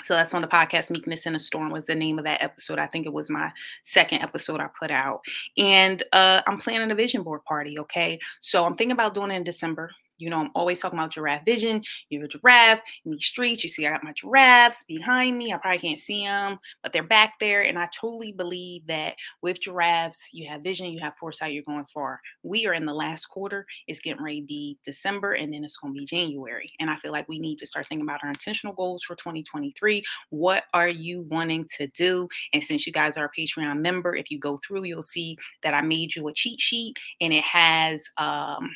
So 0.02 0.12
that's 0.12 0.34
on 0.34 0.42
the 0.42 0.48
podcast 0.48 0.90
meekness 0.90 1.24
in 1.24 1.34
a 1.34 1.38
storm 1.38 1.70
was 1.70 1.86
the 1.86 1.94
name 1.94 2.18
of 2.18 2.26
that 2.26 2.42
episode. 2.42 2.78
I 2.78 2.86
think 2.86 3.06
it 3.06 3.12
was 3.12 3.30
my 3.30 3.50
second 3.84 4.20
episode 4.20 4.60
i 4.60 4.66
put 4.78 4.90
out. 4.90 5.20
And 5.56 6.02
uh, 6.12 6.42
i'm 6.46 6.58
planning 6.58 6.90
a 6.90 6.94
vision 6.94 7.22
board 7.22 7.44
party 7.44 7.78
okay? 7.78 8.18
So 8.40 8.64
i'm 8.64 8.74
thinking 8.76 8.92
about 8.92 9.14
doing 9.14 9.30
it 9.30 9.36
in 9.36 9.44
december 9.44 9.90
You 10.18 10.30
know, 10.30 10.40
I'm 10.40 10.50
always 10.54 10.80
talking 10.80 10.98
about 10.98 11.12
giraffe 11.12 11.44
vision. 11.44 11.82
You're 12.08 12.24
a 12.24 12.28
giraffe 12.28 12.80
in 13.04 13.12
these 13.12 13.24
streets. 13.24 13.64
You 13.64 13.70
see, 13.70 13.86
I 13.86 13.90
got 13.90 14.04
my 14.04 14.12
giraffes 14.12 14.84
behind 14.86 15.36
me. 15.38 15.52
I 15.52 15.56
probably 15.56 15.78
can't 15.78 15.98
see 15.98 16.24
them, 16.24 16.58
but 16.82 16.92
they're 16.92 17.02
back 17.02 17.34
there. 17.40 17.62
And 17.62 17.78
I 17.78 17.88
totally 17.98 18.32
believe 18.32 18.86
that 18.86 19.16
with 19.42 19.60
giraffes, 19.60 20.30
you 20.32 20.48
have 20.48 20.62
vision, 20.62 20.92
you 20.92 21.00
have 21.00 21.16
foresight, 21.18 21.52
you're 21.52 21.62
going 21.62 21.86
far. 21.92 22.20
We 22.42 22.66
are 22.66 22.74
in 22.74 22.86
the 22.86 22.94
last 22.94 23.26
quarter. 23.26 23.66
It's 23.86 24.00
getting 24.00 24.22
ready 24.22 24.40
to 24.40 24.46
be 24.46 24.78
December, 24.84 25.32
and 25.32 25.52
then 25.52 25.64
it's 25.64 25.76
going 25.76 25.94
to 25.94 25.98
be 25.98 26.06
January. 26.06 26.72
And 26.80 26.90
I 26.90 26.96
feel 26.96 27.12
like 27.12 27.28
we 27.28 27.38
need 27.38 27.58
to 27.58 27.66
start 27.66 27.86
thinking 27.88 28.06
about 28.06 28.20
our 28.22 28.28
intentional 28.28 28.74
goals 28.74 29.02
for 29.02 29.14
2023. 29.16 30.02
What 30.30 30.64
are 30.72 30.88
you 30.88 31.26
wanting 31.30 31.66
to 31.76 31.86
do? 31.88 32.28
And 32.52 32.62
since 32.62 32.86
you 32.86 32.92
guys 32.92 33.16
are 33.16 33.26
a 33.26 33.40
Patreon 33.40 33.80
member, 33.80 34.14
if 34.14 34.30
you 34.30 34.38
go 34.38 34.58
through, 34.66 34.84
you'll 34.84 35.02
see 35.02 35.36
that 35.62 35.74
I 35.74 35.80
made 35.82 36.14
you 36.14 36.28
a 36.28 36.32
cheat 36.32 36.60
sheet 36.60 36.96
and 37.20 37.32
it 37.32 37.44
has, 37.44 38.08
um, 38.18 38.70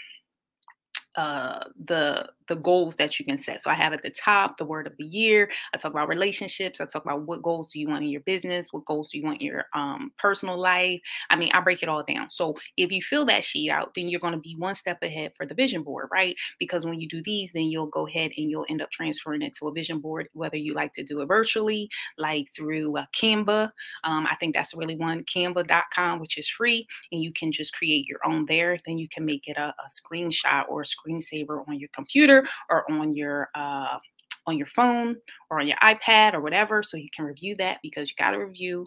uh, 1.19 1.59
the 1.87 2.31
the 2.49 2.57
goals 2.57 2.97
that 2.97 3.19
you 3.19 3.25
can 3.25 3.39
set. 3.39 3.61
So 3.61 3.71
I 3.71 3.75
have 3.75 3.93
at 3.93 4.03
the 4.03 4.11
top 4.11 4.59
the 4.59 4.65
word 4.65 4.87
of 4.87 4.97
the 4.99 5.05
year. 5.05 5.51
I 5.73 5.77
talk 5.77 5.93
about 5.93 6.09
relationships. 6.09 6.81
I 6.81 6.87
talk 6.87 7.05
about 7.05 7.23
what 7.23 7.43
goals 7.43 7.73
do 7.73 7.81
you 7.81 7.89
want 7.89 8.05
in 8.05 8.11
your 8.11 8.23
business, 8.23 8.69
what 8.71 8.85
goals 8.85 9.09
do 9.09 9.19
you 9.19 9.25
want 9.25 9.41
in 9.41 9.47
your 9.47 9.67
um, 9.75 10.13
personal 10.19 10.59
life. 10.59 11.01
I 11.31 11.37
mean, 11.37 11.51
I 11.53 11.61
break 11.61 11.83
it 11.83 11.89
all 11.89 12.03
down. 12.03 12.31
So 12.31 12.57
if 12.77 12.91
you 12.91 13.03
fill 13.03 13.27
that 13.27 13.45
sheet 13.45 13.71
out, 13.71 13.95
then 13.95 14.09
you're 14.09 14.21
going 14.21 14.33
to 14.33 14.41
be 14.41 14.57
one 14.57 14.75
step 14.75 15.03
ahead 15.03 15.33
for 15.37 15.47
the 15.47 15.55
vision 15.55 15.83
board, 15.83 16.09
right? 16.11 16.37
Because 16.59 16.85
when 16.85 16.99
you 17.01 17.09
do 17.09 17.23
these, 17.23 17.53
then 17.53 17.65
you'll 17.65 17.87
go 17.87 18.07
ahead 18.07 18.33
and 18.37 18.51
you'll 18.51 18.67
end 18.69 18.83
up 18.83 18.91
transferring 18.91 19.43
it 19.43 19.55
to 19.57 19.69
a 19.69 19.73
vision 19.73 20.01
board, 20.01 20.29
whether 20.33 20.57
you 20.57 20.75
like 20.75 20.93
to 20.95 21.05
do 21.05 21.21
it 21.21 21.27
virtually, 21.27 21.89
like 22.17 22.49
through 22.57 22.97
uh, 22.97 23.05
Canva. 23.15 23.71
Um, 24.05 24.27
I 24.27 24.37
think 24.41 24.55
that's 24.55 24.75
really 24.75 24.97
one, 24.97 25.25
canva.com, 25.25 26.19
which 26.19 26.39
is 26.39 26.49
free, 26.49 26.87
and 27.13 27.23
you 27.23 27.33
can 27.33 27.53
just 27.53 27.75
create 27.75 28.07
your 28.07 28.21
own 28.25 28.47
there. 28.47 28.79
Then 28.87 28.99
you 28.99 29.09
can 29.09 29.25
make 29.25 29.47
it 29.47 29.57
a, 29.57 29.75
a 29.79 29.89
screenshot 29.91 30.65
or 30.69 30.83
a 30.83 30.85
screensaver 30.85 31.67
on 31.69 31.79
your 31.79 31.91
computer 31.93 32.38
or 32.71 32.91
on 32.91 33.13
your 33.13 33.49
uh, 33.55 33.99
on 34.47 34.57
your 34.57 34.67
phone 34.67 35.17
or 35.51 35.61
on 35.61 35.67
your 35.67 35.77
iPad 35.79 36.35
or 36.35 36.41
whatever, 36.41 36.83
so 36.83 36.97
you 36.97 37.11
can 37.15 37.25
review 37.25 37.55
that 37.57 37.79
because 37.83 38.09
you 38.09 38.15
got 38.19 38.31
to 38.33 38.39
review. 38.39 38.87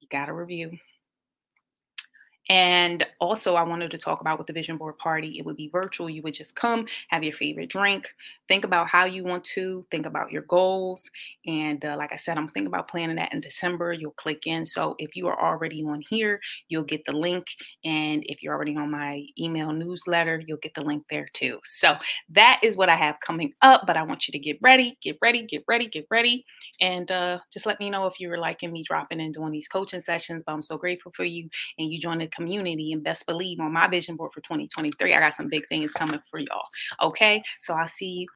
You 0.00 0.08
got 0.10 0.26
to 0.26 0.32
review. 0.32 0.78
And 2.48 3.06
also, 3.20 3.54
I 3.54 3.62
wanted 3.62 3.92
to 3.92 3.98
talk 3.98 4.20
about 4.20 4.36
with 4.36 4.46
the 4.46 4.52
vision 4.52 4.76
board 4.76 4.98
party. 4.98 5.38
It 5.38 5.46
would 5.46 5.56
be 5.56 5.68
virtual. 5.68 6.10
You 6.10 6.22
would 6.22 6.34
just 6.34 6.56
come, 6.56 6.86
have 7.08 7.22
your 7.22 7.32
favorite 7.32 7.70
drink, 7.70 8.08
think 8.52 8.66
about 8.66 8.90
how 8.90 9.06
you 9.06 9.24
want 9.24 9.42
to, 9.44 9.86
think 9.90 10.04
about 10.04 10.30
your 10.30 10.42
goals. 10.42 11.08
And 11.46 11.82
uh, 11.82 11.96
like 11.96 12.12
I 12.12 12.16
said, 12.16 12.36
I'm 12.36 12.46
thinking 12.46 12.66
about 12.66 12.86
planning 12.86 13.16
that 13.16 13.32
in 13.32 13.40
December. 13.40 13.94
You'll 13.94 14.10
click 14.10 14.46
in. 14.46 14.66
So 14.66 14.94
if 14.98 15.16
you 15.16 15.26
are 15.28 15.42
already 15.42 15.82
on 15.82 16.02
here, 16.10 16.38
you'll 16.68 16.82
get 16.82 17.00
the 17.06 17.16
link. 17.16 17.46
And 17.82 18.22
if 18.26 18.42
you're 18.42 18.54
already 18.54 18.76
on 18.76 18.90
my 18.90 19.24
email 19.40 19.72
newsletter, 19.72 20.42
you'll 20.46 20.58
get 20.58 20.74
the 20.74 20.84
link 20.84 21.04
there 21.08 21.28
too. 21.32 21.60
So 21.64 21.96
that 22.28 22.60
is 22.62 22.76
what 22.76 22.90
I 22.90 22.96
have 22.96 23.20
coming 23.20 23.54
up. 23.62 23.84
But 23.86 23.96
I 23.96 24.02
want 24.02 24.28
you 24.28 24.32
to 24.32 24.38
get 24.38 24.58
ready, 24.60 24.98
get 25.00 25.16
ready, 25.22 25.46
get 25.46 25.64
ready, 25.66 25.88
get 25.88 26.04
ready. 26.10 26.44
And 26.78 27.10
uh, 27.10 27.38
just 27.50 27.64
let 27.64 27.80
me 27.80 27.88
know 27.88 28.06
if 28.06 28.20
you 28.20 28.28
were 28.28 28.36
liking 28.36 28.70
me 28.70 28.82
dropping 28.82 29.22
and 29.22 29.32
doing 29.32 29.52
these 29.52 29.66
coaching 29.66 30.02
sessions. 30.02 30.42
But 30.44 30.52
I'm 30.52 30.60
so 30.60 30.76
grateful 30.76 31.12
for 31.16 31.24
you 31.24 31.48
and 31.78 31.90
you 31.90 31.98
joined 31.98 32.20
the 32.20 32.26
community. 32.26 32.92
And 32.92 33.02
best 33.02 33.24
believe 33.24 33.60
on 33.60 33.72
my 33.72 33.88
vision 33.88 34.16
board 34.16 34.32
for 34.34 34.42
2023, 34.42 35.14
I 35.14 35.20
got 35.20 35.32
some 35.32 35.48
big 35.48 35.66
things 35.68 35.94
coming 35.94 36.20
for 36.30 36.38
y'all. 36.38 36.68
Okay. 37.02 37.42
So 37.58 37.72
I'll 37.72 37.86
see 37.86 38.10
you. 38.10 38.26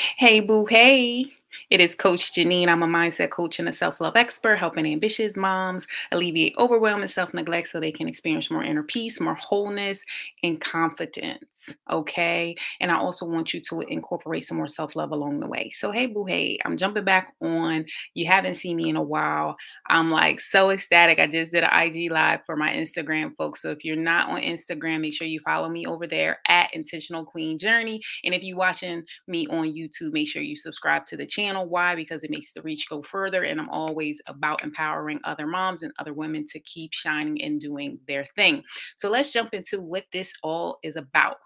Hey, 0.00 0.40
boo. 0.40 0.66
Hey. 0.66 1.26
It 1.70 1.80
is 1.80 1.94
Coach 1.94 2.32
Jineen. 2.32 2.68
I'm 2.68 2.82
a 2.82 2.86
mindset 2.86 3.30
coach 3.30 3.58
and 3.60 3.68
a 3.68 3.72
self 3.72 4.00
love 4.00 4.16
expert, 4.16 4.56
helping 4.56 4.86
ambitious 4.86 5.36
moms 5.36 5.86
alleviate 6.12 6.54
overwhelm 6.58 7.02
and 7.02 7.10
self 7.10 7.32
neglect 7.32 7.68
so 7.68 7.80
they 7.80 7.92
can 7.92 8.08
experience 8.08 8.50
more 8.50 8.64
inner 8.64 8.82
peace, 8.82 9.20
more 9.20 9.34
wholeness, 9.34 10.00
and 10.42 10.60
confidence. 10.60 11.44
Okay. 11.90 12.54
And 12.80 12.90
I 12.90 12.96
also 12.96 13.26
want 13.26 13.54
you 13.54 13.60
to 13.70 13.80
incorporate 13.82 14.44
some 14.44 14.56
more 14.56 14.66
self 14.66 14.96
love 14.96 15.12
along 15.12 15.40
the 15.40 15.46
way. 15.46 15.70
So, 15.70 15.92
hey, 15.92 16.06
boo, 16.06 16.24
hey, 16.24 16.58
I'm 16.64 16.76
jumping 16.76 17.04
back 17.04 17.32
on. 17.40 17.84
You 18.14 18.26
haven't 18.26 18.56
seen 18.56 18.76
me 18.76 18.88
in 18.88 18.96
a 18.96 19.02
while. 19.02 19.56
I'm 19.88 20.10
like 20.10 20.40
so 20.40 20.70
ecstatic. 20.70 21.18
I 21.18 21.26
just 21.26 21.52
did 21.52 21.64
an 21.64 21.70
IG 21.72 22.10
live 22.10 22.40
for 22.46 22.56
my 22.56 22.70
Instagram 22.70 23.36
folks. 23.36 23.62
So, 23.62 23.70
if 23.70 23.84
you're 23.84 23.96
not 23.96 24.28
on 24.28 24.40
Instagram, 24.40 25.00
make 25.00 25.14
sure 25.14 25.26
you 25.26 25.40
follow 25.44 25.68
me 25.68 25.86
over 25.86 26.06
there 26.06 26.38
at 26.48 26.74
Intentional 26.74 27.24
Queen 27.24 27.58
Journey. 27.58 28.00
And 28.24 28.34
if 28.34 28.42
you're 28.42 28.56
watching 28.56 29.04
me 29.28 29.46
on 29.48 29.74
YouTube, 29.74 30.12
make 30.12 30.28
sure 30.28 30.42
you 30.42 30.56
subscribe 30.56 31.04
to 31.06 31.16
the 31.16 31.26
channel. 31.26 31.68
Why? 31.68 31.94
Because 31.94 32.24
it 32.24 32.30
makes 32.30 32.52
the 32.52 32.62
reach 32.62 32.88
go 32.88 33.02
further. 33.02 33.44
And 33.44 33.60
I'm 33.60 33.70
always 33.70 34.20
about 34.26 34.64
empowering 34.64 35.20
other 35.24 35.46
moms 35.46 35.82
and 35.82 35.92
other 35.98 36.12
women 36.14 36.46
to 36.50 36.60
keep 36.60 36.92
shining 36.92 37.42
and 37.42 37.60
doing 37.60 37.98
their 38.08 38.26
thing. 38.36 38.62
So, 38.96 39.10
let's 39.10 39.32
jump 39.32 39.52
into 39.52 39.80
what 39.80 40.04
this 40.12 40.32
all 40.42 40.78
is 40.82 40.96
about. 40.96 41.36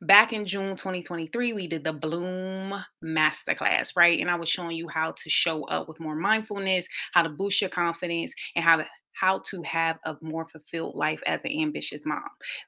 Back 0.00 0.32
in 0.32 0.46
June 0.46 0.76
2023, 0.76 1.52
we 1.52 1.66
did 1.66 1.84
the 1.84 1.92
Bloom 1.92 2.74
Masterclass, 3.04 3.96
right? 3.96 4.20
And 4.20 4.30
I 4.30 4.36
was 4.36 4.48
showing 4.48 4.76
you 4.76 4.88
how 4.88 5.12
to 5.12 5.30
show 5.30 5.64
up 5.64 5.88
with 5.88 6.00
more 6.00 6.16
mindfulness, 6.16 6.88
how 7.12 7.22
to 7.22 7.28
boost 7.28 7.60
your 7.60 7.70
confidence, 7.70 8.32
and 8.54 8.64
how 8.64 8.76
to 8.76 8.86
how 9.18 9.40
to 9.50 9.62
have 9.62 9.98
a 10.04 10.14
more 10.20 10.46
fulfilled 10.46 10.94
life 10.94 11.22
as 11.26 11.44
an 11.44 11.52
ambitious 11.58 12.04
mom. 12.04 12.22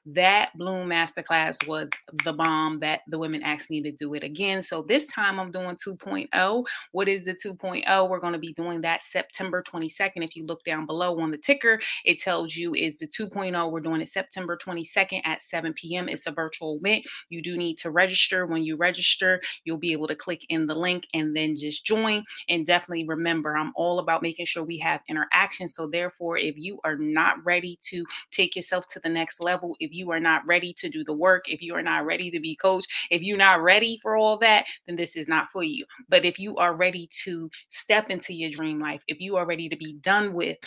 That 0.05 0.49
Bloom 0.57 0.89
Masterclass 0.89 1.67
was 1.67 1.89
the 2.23 2.33
bomb 2.33 2.79
that 2.79 3.01
the 3.07 3.19
women 3.19 3.43
asked 3.43 3.69
me 3.69 3.81
to 3.83 3.91
do 3.91 4.15
it 4.15 4.23
again. 4.23 4.61
So 4.61 4.81
this 4.81 5.05
time 5.05 5.39
I'm 5.39 5.51
doing 5.51 5.75
2.0. 5.75 6.65
What 6.91 7.07
is 7.07 7.23
the 7.23 7.35
2.0? 7.35 8.09
We're 8.09 8.19
going 8.19 8.33
to 8.33 8.39
be 8.39 8.53
doing 8.53 8.81
that 8.81 9.03
September 9.03 9.63
22nd. 9.63 10.23
If 10.23 10.35
you 10.35 10.45
look 10.45 10.63
down 10.63 10.87
below 10.87 11.19
on 11.19 11.29
the 11.29 11.37
ticker, 11.37 11.79
it 12.03 12.19
tells 12.19 12.55
you 12.55 12.73
is 12.73 12.97
the 12.97 13.07
2.0. 13.07 13.71
We're 13.71 13.79
doing 13.79 14.01
it 14.01 14.09
September 14.09 14.57
22nd 14.57 15.21
at 15.25 15.41
7 15.43 15.73
p.m. 15.73 16.09
It's 16.09 16.25
a 16.25 16.31
virtual 16.31 16.79
event. 16.81 17.05
You 17.29 17.43
do 17.43 17.57
need 17.57 17.77
to 17.79 17.91
register. 17.91 18.47
When 18.47 18.63
you 18.63 18.75
register, 18.75 19.39
you'll 19.65 19.77
be 19.77 19.91
able 19.91 20.07
to 20.07 20.15
click 20.15 20.45
in 20.49 20.65
the 20.65 20.75
link 20.75 21.05
and 21.13 21.35
then 21.35 21.53
just 21.55 21.85
join. 21.85 22.23
And 22.49 22.65
definitely 22.65 23.05
remember, 23.05 23.55
I'm 23.55 23.71
all 23.75 23.99
about 23.99 24.23
making 24.23 24.47
sure 24.47 24.63
we 24.63 24.79
have 24.79 25.01
interaction. 25.07 25.67
So 25.67 25.85
therefore, 25.85 26.38
if 26.39 26.57
you 26.57 26.79
are 26.83 26.95
not 26.97 27.43
ready 27.45 27.77
to 27.83 28.05
take 28.31 28.55
yourself 28.55 28.87
to 28.89 28.99
the 28.99 29.09
next 29.09 29.39
level, 29.39 29.75
if 29.79 29.93
you 29.93 30.11
are 30.11 30.19
not 30.19 30.45
ready 30.45 30.73
to 30.73 30.89
do 30.89 31.03
the 31.03 31.13
work, 31.13 31.49
if 31.49 31.61
you 31.61 31.75
are 31.75 31.81
not 31.81 32.05
ready 32.05 32.31
to 32.31 32.39
be 32.39 32.55
coached, 32.55 32.87
if 33.11 33.21
you're 33.21 33.37
not 33.37 33.61
ready 33.61 33.99
for 34.01 34.15
all 34.15 34.37
that, 34.37 34.65
then 34.87 34.95
this 34.95 35.15
is 35.15 35.27
not 35.27 35.49
for 35.51 35.63
you. 35.63 35.85
But 36.07 36.25
if 36.25 36.39
you 36.39 36.55
are 36.57 36.75
ready 36.75 37.09
to 37.23 37.49
step 37.69 38.09
into 38.09 38.33
your 38.33 38.49
dream 38.49 38.79
life, 38.79 39.01
if 39.07 39.19
you 39.19 39.35
are 39.37 39.45
ready 39.45 39.69
to 39.69 39.75
be 39.75 39.93
done 39.93 40.33
with 40.33 40.57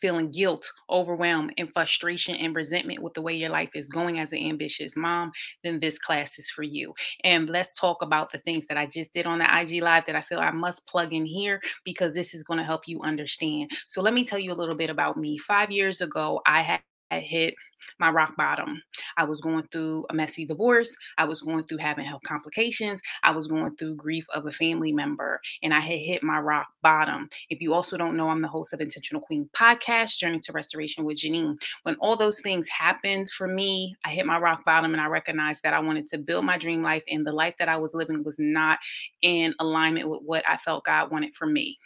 feeling 0.00 0.30
guilt, 0.30 0.70
overwhelm, 0.88 1.50
and 1.58 1.72
frustration 1.72 2.34
and 2.36 2.54
resentment 2.54 3.02
with 3.02 3.14
the 3.14 3.22
way 3.22 3.34
your 3.34 3.50
life 3.50 3.70
is 3.74 3.88
going 3.88 4.18
as 4.18 4.32
an 4.32 4.38
ambitious 4.38 4.96
mom, 4.96 5.32
then 5.62 5.78
this 5.80 5.98
class 5.98 6.38
is 6.38 6.50
for 6.50 6.62
you. 6.62 6.94
And 7.24 7.48
let's 7.48 7.74
talk 7.74 8.02
about 8.02 8.32
the 8.32 8.38
things 8.38 8.66
that 8.66 8.76
I 8.76 8.86
just 8.86 9.12
did 9.12 9.26
on 9.26 9.38
the 9.38 9.60
IG 9.60 9.82
Live 9.82 10.06
that 10.06 10.16
I 10.16 10.20
feel 10.20 10.38
I 10.38 10.50
must 10.50 10.86
plug 10.86 11.12
in 11.12 11.24
here 11.24 11.60
because 11.84 12.14
this 12.14 12.34
is 12.34 12.44
going 12.44 12.58
to 12.58 12.64
help 12.64 12.86
you 12.86 13.00
understand. 13.02 13.70
So, 13.88 14.02
let 14.02 14.14
me 14.14 14.24
tell 14.24 14.38
you 14.38 14.52
a 14.52 14.54
little 14.54 14.74
bit 14.76 14.90
about 14.90 15.16
me. 15.16 15.38
Five 15.38 15.70
years 15.70 16.00
ago, 16.00 16.40
I 16.46 16.62
had 16.62 16.80
hit 17.18 17.54
my 17.98 18.10
rock 18.10 18.36
bottom. 18.36 18.82
I 19.16 19.24
was 19.24 19.40
going 19.40 19.66
through 19.72 20.04
a 20.10 20.14
messy 20.14 20.46
divorce. 20.46 20.96
I 21.18 21.24
was 21.24 21.40
going 21.42 21.64
through 21.64 21.78
having 21.78 22.04
health 22.04 22.22
complications. 22.26 23.00
I 23.22 23.30
was 23.30 23.46
going 23.46 23.74
through 23.76 23.96
grief 23.96 24.26
of 24.34 24.46
a 24.46 24.52
family 24.52 24.92
member, 24.92 25.40
and 25.62 25.74
I 25.74 25.80
had 25.80 25.98
hit 25.98 26.22
my 26.22 26.38
rock 26.38 26.68
bottom. 26.82 27.28
If 27.48 27.60
you 27.60 27.74
also 27.74 27.96
don't 27.96 28.16
know, 28.16 28.28
I'm 28.28 28.42
the 28.42 28.48
host 28.48 28.72
of 28.72 28.80
Intentional 28.80 29.22
Queen 29.22 29.48
podcast, 29.54 30.18
Journey 30.18 30.40
to 30.40 30.52
Restoration 30.52 31.04
with 31.04 31.18
Jineen. 31.18 31.56
When 31.82 31.96
all 31.96 32.16
those 32.16 32.40
things 32.40 32.68
happened 32.68 33.28
for 33.30 33.46
me, 33.46 33.96
I 34.04 34.10
hit 34.10 34.26
my 34.26 34.38
rock 34.38 34.64
bottom 34.64 34.92
and 34.92 35.00
I 35.00 35.06
recognized 35.06 35.62
that 35.62 35.74
I 35.74 35.80
wanted 35.80 36.08
to 36.08 36.18
build 36.18 36.44
my 36.44 36.58
dream 36.58 36.82
life, 36.82 37.02
and 37.08 37.26
the 37.26 37.32
life 37.32 37.54
that 37.58 37.68
I 37.68 37.76
was 37.76 37.94
living 37.94 38.22
was 38.24 38.36
not 38.38 38.78
in 39.22 39.54
alignment 39.58 40.08
with 40.08 40.20
what 40.24 40.44
I 40.48 40.58
felt 40.58 40.84
God 40.84 41.10
wanted 41.10 41.34
for 41.34 41.46
me. 41.46 41.78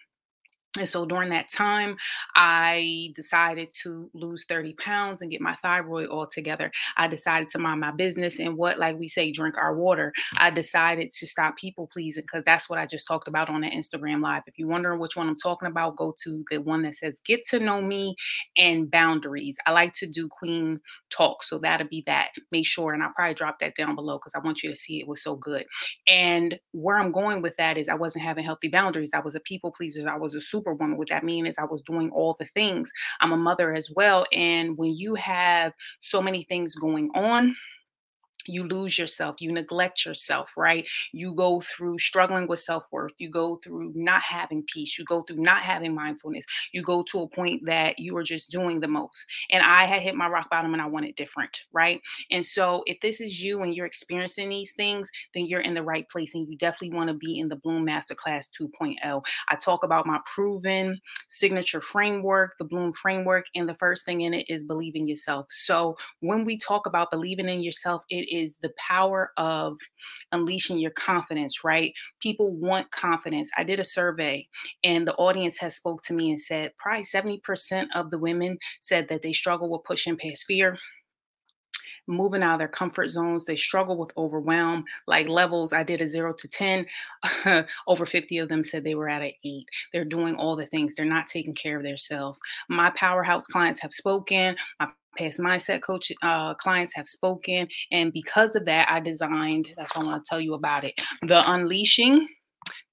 And 0.78 0.88
so 0.88 1.06
during 1.06 1.30
that 1.30 1.52
time, 1.52 1.96
I 2.34 3.12
decided 3.14 3.70
to 3.82 4.10
lose 4.12 4.44
30 4.48 4.74
pounds 4.74 5.22
and 5.22 5.30
get 5.30 5.40
my 5.40 5.56
thyroid 5.62 6.08
all 6.08 6.26
together. 6.26 6.72
I 6.96 7.06
decided 7.06 7.48
to 7.50 7.60
mind 7.60 7.80
my 7.80 7.92
business 7.92 8.40
and 8.40 8.56
what, 8.56 8.78
like 8.78 8.98
we 8.98 9.06
say, 9.06 9.30
drink 9.30 9.56
our 9.56 9.76
water. 9.76 10.12
I 10.36 10.50
decided 10.50 11.12
to 11.12 11.26
stop 11.28 11.56
people 11.56 11.88
pleasing 11.92 12.24
because 12.24 12.42
that's 12.44 12.68
what 12.68 12.80
I 12.80 12.86
just 12.86 13.06
talked 13.06 13.28
about 13.28 13.48
on 13.48 13.60
the 13.60 13.68
Instagram 13.68 14.20
Live. 14.20 14.42
If 14.46 14.58
you're 14.58 14.68
wondering 14.68 14.98
which 14.98 15.16
one 15.16 15.28
I'm 15.28 15.36
talking 15.36 15.68
about, 15.68 15.96
go 15.96 16.12
to 16.24 16.44
the 16.50 16.58
one 16.58 16.82
that 16.82 16.94
says 16.94 17.20
Get 17.24 17.44
to 17.50 17.60
Know 17.60 17.80
Me 17.80 18.16
and 18.56 18.90
Boundaries. 18.90 19.56
I 19.66 19.70
like 19.70 19.92
to 19.94 20.08
do 20.08 20.28
Queen 20.28 20.80
Talk. 21.10 21.44
So 21.44 21.58
that'll 21.58 21.86
be 21.86 22.02
that. 22.06 22.30
Make 22.50 22.66
sure, 22.66 22.92
and 22.92 23.02
I'll 23.02 23.12
probably 23.14 23.34
drop 23.34 23.60
that 23.60 23.76
down 23.76 23.94
below 23.94 24.18
because 24.18 24.34
I 24.34 24.44
want 24.44 24.64
you 24.64 24.70
to 24.70 24.76
see 24.76 25.00
it 25.00 25.06
was 25.06 25.22
so 25.22 25.36
good. 25.36 25.66
And 26.08 26.58
where 26.72 26.98
I'm 26.98 27.12
going 27.12 27.42
with 27.42 27.56
that 27.58 27.78
is 27.78 27.88
I 27.88 27.94
wasn't 27.94 28.24
having 28.24 28.44
healthy 28.44 28.68
boundaries. 28.68 29.10
I 29.14 29.20
was 29.20 29.36
a 29.36 29.40
people 29.40 29.70
pleaser. 29.70 30.08
I 30.08 30.18
was 30.18 30.34
a 30.34 30.40
super 30.40 30.63
superwoman. 30.64 30.98
What 30.98 31.08
that 31.10 31.24
means 31.24 31.48
is 31.48 31.58
I 31.58 31.64
was 31.64 31.82
doing 31.82 32.10
all 32.10 32.36
the 32.38 32.46
things. 32.46 32.90
I'm 33.20 33.32
a 33.32 33.36
mother 33.36 33.74
as 33.74 33.90
well. 33.94 34.26
And 34.32 34.76
when 34.76 34.94
you 34.96 35.14
have 35.16 35.72
so 36.00 36.22
many 36.22 36.42
things 36.42 36.74
going 36.74 37.10
on, 37.14 37.54
you 38.46 38.66
lose 38.66 38.98
yourself, 38.98 39.40
you 39.40 39.52
neglect 39.52 40.04
yourself, 40.04 40.50
right? 40.56 40.86
You 41.12 41.34
go 41.34 41.60
through 41.60 41.98
struggling 41.98 42.46
with 42.46 42.60
self 42.60 42.84
worth, 42.90 43.12
you 43.18 43.30
go 43.30 43.56
through 43.62 43.92
not 43.94 44.22
having 44.22 44.64
peace, 44.72 44.98
you 44.98 45.04
go 45.04 45.22
through 45.22 45.36
not 45.42 45.62
having 45.62 45.94
mindfulness, 45.94 46.44
you 46.72 46.82
go 46.82 47.02
to 47.10 47.20
a 47.20 47.28
point 47.28 47.62
that 47.66 47.98
you 47.98 48.16
are 48.16 48.22
just 48.22 48.50
doing 48.50 48.80
the 48.80 48.88
most. 48.88 49.26
And 49.50 49.62
I 49.62 49.86
had 49.86 50.02
hit 50.02 50.14
my 50.14 50.28
rock 50.28 50.50
bottom 50.50 50.72
and 50.72 50.82
I 50.82 50.86
wanted 50.86 51.16
different, 51.16 51.62
right? 51.72 52.00
And 52.30 52.44
so 52.44 52.82
if 52.86 53.00
this 53.00 53.20
is 53.20 53.42
you 53.42 53.62
and 53.62 53.74
you're 53.74 53.86
experiencing 53.86 54.48
these 54.48 54.72
things, 54.72 55.08
then 55.34 55.46
you're 55.46 55.60
in 55.60 55.74
the 55.74 55.82
right 55.82 56.08
place 56.08 56.34
and 56.34 56.48
you 56.48 56.56
definitely 56.56 56.96
want 56.96 57.08
to 57.08 57.14
be 57.14 57.38
in 57.38 57.48
the 57.48 57.56
Bloom 57.56 57.86
Masterclass 57.86 58.46
2.0. 58.60 59.22
I 59.48 59.56
talk 59.56 59.84
about 59.84 60.06
my 60.06 60.20
proven 60.32 61.00
signature 61.28 61.80
framework, 61.80 62.52
the 62.58 62.64
Bloom 62.64 62.92
framework, 62.92 63.46
and 63.54 63.68
the 63.68 63.74
first 63.74 64.04
thing 64.04 64.22
in 64.22 64.34
it 64.34 64.46
is 64.48 64.64
believing 64.64 65.08
yourself. 65.08 65.46
So 65.50 65.96
when 66.20 66.44
we 66.44 66.58
talk 66.58 66.86
about 66.86 67.10
believing 67.10 67.48
in 67.48 67.62
yourself, 67.62 68.04
it 68.10 68.33
is 68.34 68.56
the 68.62 68.72
power 68.78 69.32
of 69.36 69.76
unleashing 70.32 70.78
your 70.78 70.90
confidence, 70.92 71.64
right? 71.64 71.92
People 72.20 72.56
want 72.56 72.90
confidence. 72.90 73.50
I 73.56 73.64
did 73.64 73.80
a 73.80 73.84
survey 73.84 74.48
and 74.82 75.06
the 75.06 75.14
audience 75.14 75.58
has 75.58 75.76
spoke 75.76 76.02
to 76.04 76.14
me 76.14 76.30
and 76.30 76.40
said 76.40 76.72
probably 76.78 77.04
70% 77.04 77.86
of 77.94 78.10
the 78.10 78.18
women 78.18 78.58
said 78.80 79.08
that 79.08 79.22
they 79.22 79.32
struggle 79.32 79.70
with 79.70 79.84
pushing 79.84 80.16
past 80.16 80.44
fear 80.46 80.76
moving 82.06 82.42
out 82.42 82.54
of 82.54 82.58
their 82.58 82.68
comfort 82.68 83.10
zones. 83.10 83.44
They 83.44 83.56
struggle 83.56 83.96
with 83.96 84.16
overwhelm, 84.16 84.84
like 85.06 85.28
levels. 85.28 85.72
I 85.72 85.82
did 85.82 86.02
a 86.02 86.08
zero 86.08 86.32
to 86.32 86.48
10. 86.48 86.86
Over 87.86 88.06
50 88.06 88.38
of 88.38 88.48
them 88.48 88.64
said 88.64 88.84
they 88.84 88.94
were 88.94 89.08
at 89.08 89.22
an 89.22 89.30
eight. 89.44 89.68
They're 89.92 90.04
doing 90.04 90.36
all 90.36 90.56
the 90.56 90.66
things, 90.66 90.94
they're 90.94 91.06
not 91.06 91.26
taking 91.26 91.54
care 91.54 91.76
of 91.76 91.82
themselves. 91.82 92.40
My 92.68 92.90
powerhouse 92.90 93.46
clients 93.46 93.80
have 93.80 93.92
spoken. 93.92 94.56
My 94.80 94.88
past 95.16 95.38
mindset 95.38 95.82
coach 95.82 96.10
uh, 96.22 96.54
clients 96.54 96.94
have 96.94 97.08
spoken. 97.08 97.68
And 97.92 98.12
because 98.12 98.56
of 98.56 98.64
that, 98.66 98.90
I 98.90 99.00
designed 99.00 99.70
that's 99.76 99.94
why 99.94 100.02
I 100.02 100.06
want 100.06 100.24
to 100.24 100.28
tell 100.28 100.40
you 100.40 100.54
about 100.54 100.84
it 100.84 101.00
the 101.22 101.42
Unleashing 101.50 102.28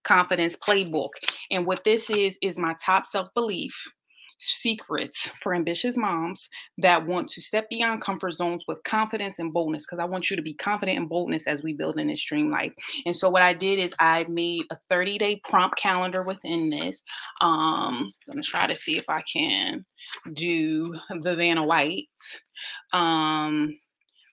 Confidence 0.03 0.55
Playbook. 0.55 1.09
And 1.49 1.65
what 1.65 1.83
this 1.83 2.09
is, 2.09 2.37
is 2.41 2.57
my 2.57 2.75
top 2.83 3.05
self 3.05 3.29
belief 3.35 3.91
secrets 4.41 5.29
for 5.41 5.53
ambitious 5.53 5.95
moms 5.95 6.49
that 6.79 7.05
want 7.05 7.29
to 7.29 7.41
step 7.41 7.69
beyond 7.69 8.01
comfort 8.01 8.31
zones 8.31 8.65
with 8.67 8.83
confidence 8.83 9.37
and 9.39 9.53
boldness 9.53 9.85
because 9.85 9.99
I 9.99 10.05
want 10.05 10.29
you 10.29 10.35
to 10.35 10.41
be 10.41 10.55
confident 10.55 10.97
and 10.97 11.07
boldness 11.07 11.45
as 11.45 11.61
we 11.61 11.73
build 11.73 11.99
in 11.99 12.07
this 12.07 12.23
dream 12.23 12.49
life. 12.49 12.73
And 13.05 13.15
so 13.15 13.29
what 13.29 13.43
I 13.43 13.53
did 13.53 13.79
is 13.79 13.93
I 13.99 14.25
made 14.27 14.63
a 14.71 14.77
30 14.89 15.17
day 15.19 15.41
prompt 15.43 15.77
calendar 15.77 16.23
within 16.23 16.69
this. 16.69 17.03
Um, 17.39 18.11
I'm 18.27 18.33
gonna 18.33 18.41
try 18.41 18.67
to 18.67 18.75
see 18.75 18.97
if 18.97 19.05
I 19.07 19.21
can 19.31 19.85
do 20.33 20.85
the 21.09 21.63
White. 21.65 22.07
Um, 22.93 23.77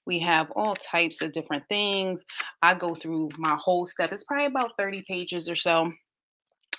we 0.06 0.18
have 0.20 0.50
all 0.52 0.75
types 0.75 1.20
of 1.20 1.32
different 1.32 1.64
things. 1.68 2.25
I 2.62 2.75
go 2.75 2.94
through 2.94 3.30
my 3.37 3.56
whole 3.61 3.85
step. 3.85 4.11
It's 4.12 4.25
probably 4.25 4.47
about 4.47 4.73
30 4.78 5.04
pages 5.06 5.49
or 5.49 5.56
so 5.56 5.92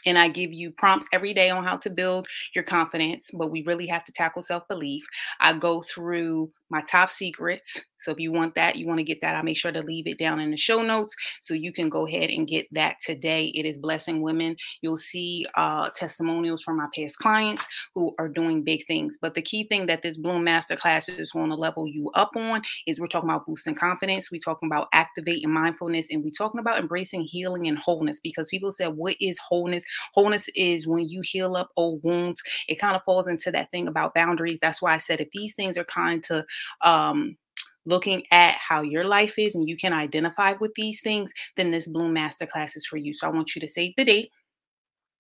and 0.06 0.18
I 0.18 0.30
give 0.30 0.54
you 0.54 0.72
prompts 0.72 1.08
every 1.14 1.34
day 1.34 1.50
on 1.50 1.64
how 1.64 1.78
to 1.78 1.90
build 1.90 2.28
your 2.56 2.64
confidence, 2.64 3.30
but 3.34 3.52
we 3.52 3.64
really 3.64 3.88
have 3.88 4.06
to 4.06 4.12
tackle 4.12 4.42
self 4.42 4.68
belief. 4.68 5.04
I 5.40 5.58
go 5.58 5.82
through 5.82 6.52
my 6.70 6.82
top 6.82 7.10
secrets. 7.10 7.86
So 8.02 8.12
if 8.12 8.20
you 8.20 8.32
want 8.32 8.56
that, 8.56 8.78
you 8.78 8.88
want 8.88 9.00
to 9.00 9.04
get 9.04 9.20
that, 9.22 9.36
I'll 9.36 9.44
make 9.44 9.58
sure 9.58 9.72
to 9.72 9.82
leave 9.82 10.08
it 10.08 10.18
down 10.18 10.40
in 10.40 10.52
the 10.52 10.58
show 10.58 10.82
notes 10.82 11.14
so 11.42 11.54
you 11.54 11.74
can 11.74 11.90
go 11.90 12.08
ahead 12.08 12.30
and 12.30 12.48
get 12.48 12.68
that 12.72 12.96
today. 13.06 13.52
It 13.56 13.66
is 13.66 13.78
blessing 13.78 14.22
women. 14.22 14.56
You'll 14.82 14.96
see 14.98 15.46
uh, 15.58 15.90
testimonials 15.96 16.64
from 16.64 16.78
my 16.78 16.88
past 16.96 17.18
clients 17.18 17.68
who 17.96 18.14
are 18.18 18.30
doing 18.30 18.64
big 18.64 18.86
things. 18.86 19.18
But 19.22 19.34
the 19.34 19.42
key 19.42 19.66
thing 19.68 19.88
that 19.88 20.02
this 20.02 20.16
Bloom 20.16 20.46
Masterclass 20.46 21.20
is 21.20 21.32
going 21.32 21.50
to 21.50 21.56
level 21.56 21.88
you 21.88 22.10
up 22.16 22.32
on 22.38 22.62
is 22.88 23.00
we're 23.00 23.08
talking 23.08 23.30
about 23.30 23.46
boosting 23.46 23.76
confidence, 23.76 24.32
we're 24.32 24.40
talking 24.40 24.68
about 24.68 24.88
activating 24.94 25.52
mindfulness, 25.52 26.08
and 26.10 26.24
we're 26.24 26.30
talking 26.32 26.60
about 26.60 26.80
embracing 26.80 27.24
healing 27.24 27.68
and 27.68 27.78
wholeness 27.80 28.20
because 28.22 28.50
people 28.50 28.72
said, 28.72 28.96
What 28.96 29.16
is 29.20 29.38
wholeness? 29.40 29.84
Wholeness 30.14 30.50
is 30.56 30.88
when 30.88 31.08
you 31.08 31.22
heal 31.24 31.56
up 31.56 31.70
old 31.76 32.04
wounds. 32.04 32.42
It 32.68 32.80
kind 32.80 32.96
of 32.96 33.04
falls 33.04 33.28
into 33.28 33.52
that 33.52 33.72
thing 33.72 33.88
about 33.88 34.14
boundaries. 34.14 34.60
That's 34.62 34.82
why 34.82 34.94
I 34.94 34.98
said 34.98 35.22
if 35.22 35.30
these 35.32 35.56
things 35.56 35.78
are 35.78 35.86
kind 35.86 36.24
to 36.26 36.46
um, 36.84 37.38
looking 37.86 38.24
at 38.32 38.56
how 38.56 38.82
your 38.82 39.06
life 39.06 39.38
is 39.38 39.56
and 39.56 39.68
you 39.68 39.78
can 39.78 39.94
identify 39.94 40.54
with 40.60 40.74
these 40.76 41.02
things, 41.02 41.32
then 41.58 41.72
this 41.72 41.90
Bloom 41.90 42.14
Masterclass 42.14 42.76
is 42.76 42.86
for 42.86 42.98
you. 42.98 43.14
So 43.14 43.28
I 43.28 43.32
want 43.32 43.56
you 43.56 43.62
to 43.62 43.68
save 43.68 43.94
the 43.98 44.06
date 44.06 44.32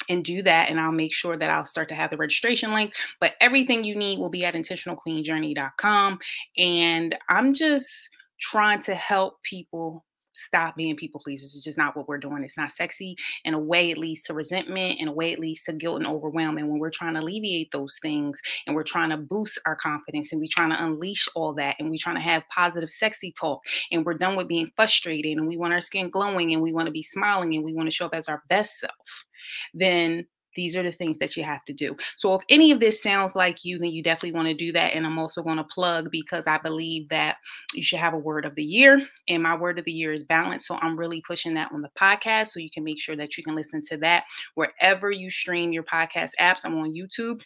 and 0.09 0.25
do 0.25 0.41
that 0.43 0.69
and 0.69 0.79
I'll 0.79 0.91
make 0.91 1.13
sure 1.13 1.37
that 1.37 1.49
I'll 1.49 1.65
start 1.65 1.87
to 1.89 1.95
have 1.95 2.09
the 2.09 2.17
registration 2.17 2.73
link 2.73 2.93
but 3.21 3.33
everything 3.39 3.83
you 3.83 3.95
need 3.95 4.17
will 4.17 4.31
be 4.31 4.43
at 4.43 4.55
intentionalqueenjourney.com 4.55 6.19
and 6.57 7.15
I'm 7.29 7.53
just 7.53 8.09
trying 8.39 8.81
to 8.83 8.95
help 8.95 9.41
people 9.43 10.03
stop 10.39 10.75
being 10.75 10.95
people 10.95 11.21
pleasers. 11.23 11.55
It's 11.55 11.63
just 11.63 11.77
not 11.77 11.95
what 11.95 12.07
we're 12.07 12.17
doing. 12.17 12.43
It's 12.43 12.57
not 12.57 12.71
sexy. 12.71 13.15
In 13.45 13.53
a 13.53 13.59
way, 13.59 13.91
it 13.91 13.97
leads 13.97 14.21
to 14.23 14.33
resentment. 14.33 14.99
In 14.99 15.07
a 15.07 15.13
way, 15.13 15.31
it 15.31 15.39
leads 15.39 15.63
to 15.63 15.73
guilt 15.73 15.97
and 15.97 16.07
overwhelm. 16.07 16.57
And 16.57 16.69
when 16.69 16.79
we're 16.79 16.89
trying 16.89 17.13
to 17.15 17.21
alleviate 17.21 17.71
those 17.71 17.99
things 18.01 18.39
and 18.65 18.75
we're 18.75 18.83
trying 18.83 19.09
to 19.09 19.17
boost 19.17 19.59
our 19.65 19.75
confidence 19.75 20.31
and 20.31 20.41
we're 20.41 20.49
trying 20.49 20.71
to 20.71 20.83
unleash 20.83 21.27
all 21.35 21.53
that 21.55 21.75
and 21.79 21.89
we're 21.89 21.97
trying 21.99 22.15
to 22.15 22.21
have 22.21 22.43
positive, 22.53 22.91
sexy 22.91 23.31
talk 23.31 23.61
and 23.91 24.05
we're 24.05 24.13
done 24.13 24.35
with 24.35 24.47
being 24.47 24.71
frustrated 24.75 25.37
and 25.37 25.47
we 25.47 25.57
want 25.57 25.73
our 25.73 25.81
skin 25.81 26.09
glowing 26.09 26.53
and 26.53 26.61
we 26.61 26.73
want 26.73 26.87
to 26.87 26.91
be 26.91 27.01
smiling 27.01 27.55
and 27.55 27.63
we 27.63 27.73
want 27.73 27.87
to 27.89 27.95
show 27.95 28.05
up 28.05 28.15
as 28.15 28.27
our 28.27 28.43
best 28.49 28.79
self, 28.79 29.25
then 29.73 30.25
these 30.59 30.75
are 30.75 30.83
the 30.83 30.91
things 30.91 31.19
that 31.19 31.37
you 31.37 31.43
have 31.43 31.63
to 31.63 31.71
do. 31.71 31.95
So 32.17 32.33
if 32.33 32.41
any 32.49 32.71
of 32.71 32.81
this 32.81 33.01
sounds 33.01 33.33
like 33.33 33.63
you, 33.63 33.79
then 33.79 33.91
you 33.91 34.03
definitely 34.03 34.33
want 34.33 34.49
to 34.49 34.53
do 34.53 34.73
that. 34.73 34.93
And 34.93 35.05
I'm 35.05 35.17
also 35.17 35.41
going 35.41 35.55
to 35.55 35.63
plug 35.63 36.11
because 36.11 36.43
I 36.47 36.57
believe 36.57 37.07
that 37.07 37.37
you 37.73 37.81
should 37.81 37.99
have 37.99 38.13
a 38.13 38.17
word 38.17 38.45
of 38.45 38.55
the 38.55 38.63
year. 38.63 39.01
And 39.29 39.41
my 39.41 39.55
word 39.55 39.79
of 39.79 39.85
the 39.85 39.93
year 39.93 40.11
is 40.11 40.25
balance. 40.25 40.67
So 40.67 40.75
I'm 40.75 40.99
really 40.99 41.23
pushing 41.25 41.53
that 41.53 41.71
on 41.71 41.81
the 41.81 41.89
podcast. 41.97 42.49
So 42.49 42.59
you 42.59 42.69
can 42.69 42.83
make 42.83 42.99
sure 42.99 43.15
that 43.15 43.37
you 43.37 43.43
can 43.43 43.55
listen 43.55 43.81
to 43.83 43.97
that 43.99 44.25
wherever 44.55 45.09
you 45.09 45.31
stream 45.31 45.71
your 45.71 45.83
podcast 45.83 46.31
apps. 46.41 46.65
I'm 46.65 46.77
on 46.77 46.93
YouTube 46.93 47.41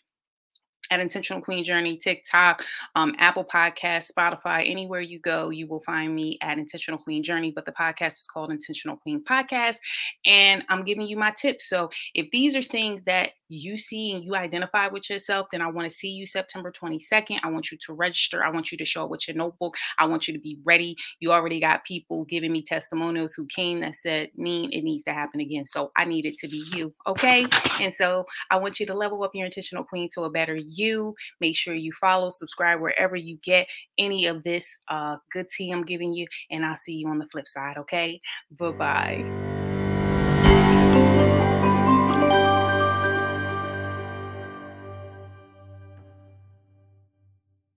at 0.91 1.00
Intentional 1.00 1.41
Queen 1.41 1.63
Journey, 1.63 1.98
TikTok, 1.98 2.63
um, 2.96 3.15
Apple 3.17 3.46
Podcast, 3.46 4.12
Spotify, 4.12 4.69
anywhere 4.69 5.02
you 5.02 5.19
go, 5.19 5.50
you 5.50 5.67
will 5.67 5.82
find 5.82 6.13
me 6.13 6.38
at 6.41 6.58
Intentional 6.58 7.00
Queen 7.00 7.24
Journey. 7.24 7.52
But 7.52 7.65
the 7.65 7.72
podcast 7.72 8.13
is 8.13 8.28
called 8.32 8.52
Intentional 8.52 8.98
Queen 8.98 9.24
Podcast. 9.24 9.78
And 10.26 10.63
I'm 10.69 10.84
giving 10.84 11.08
you 11.08 11.17
my 11.17 11.32
tips. 11.32 11.69
So 11.69 11.89
if 12.13 12.30
these 12.32 12.56
are 12.56 12.62
things 12.62 13.04
that 13.04 13.32
you 13.50 13.78
see 13.78 14.12
and 14.12 14.24
you 14.24 14.36
identify 14.36 14.88
with 14.88 15.10
yourself, 15.10 15.48
then 15.52 15.62
I 15.62 15.67
want 15.67 15.89
to 15.89 15.96
see 15.96 16.10
you 16.10 16.26
September 16.26 16.72
22nd. 16.72 17.39
I 17.43 17.50
want 17.50 17.72
you 17.72 17.78
to 17.86 17.93
register. 17.93 18.43
I 18.43 18.50
want 18.50 18.72
you 18.72 18.78
to 18.78 18.86
show 18.86 19.04
up 19.04 19.10
with 19.10 19.28
your 19.28 19.38
notebook. 19.38 19.76
I 20.00 20.06
want 20.06 20.28
you 20.28 20.34
to 20.34 20.39
be 20.39 20.58
ready. 20.63 20.96
You 21.19 21.32
already 21.32 21.60
got 21.60 21.86
people 21.86 22.26
giving 22.26 22.52
me 22.52 22.63
testimonials 22.63 23.34
who 23.34 23.46
came 23.46 23.82
that 23.82 23.96
said, 23.96 24.30
Neen, 24.36 24.72
it 24.72 24.84
needs 24.84 25.04
to 25.06 25.13
happen 25.13 25.39
again. 25.39 25.65
So 25.65 25.91
I 25.96 26.06
need 26.06 26.26
it 26.26 26.36
to 26.38 26.48
be 26.48 26.63
you. 26.74 26.93
Okay. 27.08 27.46
And 27.80 27.93
so 27.93 28.26
I 28.50 28.58
want 28.58 28.80
you 28.80 28.86
to 28.88 28.93
level 28.93 29.24
up 29.24 29.32
your 29.34 29.46
intentional 29.46 29.84
queen 29.84 30.10
to 30.15 30.24
a 30.24 30.30
better 30.30 30.56
you. 30.77 31.15
Make 31.41 31.55
sure 31.55 31.73
you 31.73 31.91
follow, 31.99 32.29
subscribe 32.29 32.79
wherever 32.79 33.15
you 33.15 33.38
get 33.43 33.67
any 33.97 34.25
of 34.27 34.43
this 34.43 34.79
uh, 34.89 35.17
good 35.31 35.47
tea 35.49 35.71
I'm 35.71 35.83
giving 35.86 36.13
you. 36.13 36.27
And 36.51 36.65
I'll 36.65 36.75
see 36.75 36.93
you 36.93 37.07
on 37.09 37.19
the 37.19 37.27
flip 37.31 37.47
side. 37.47 37.77
Okay. 37.77 38.21
Bye 38.59 38.71
bye. 38.71 39.72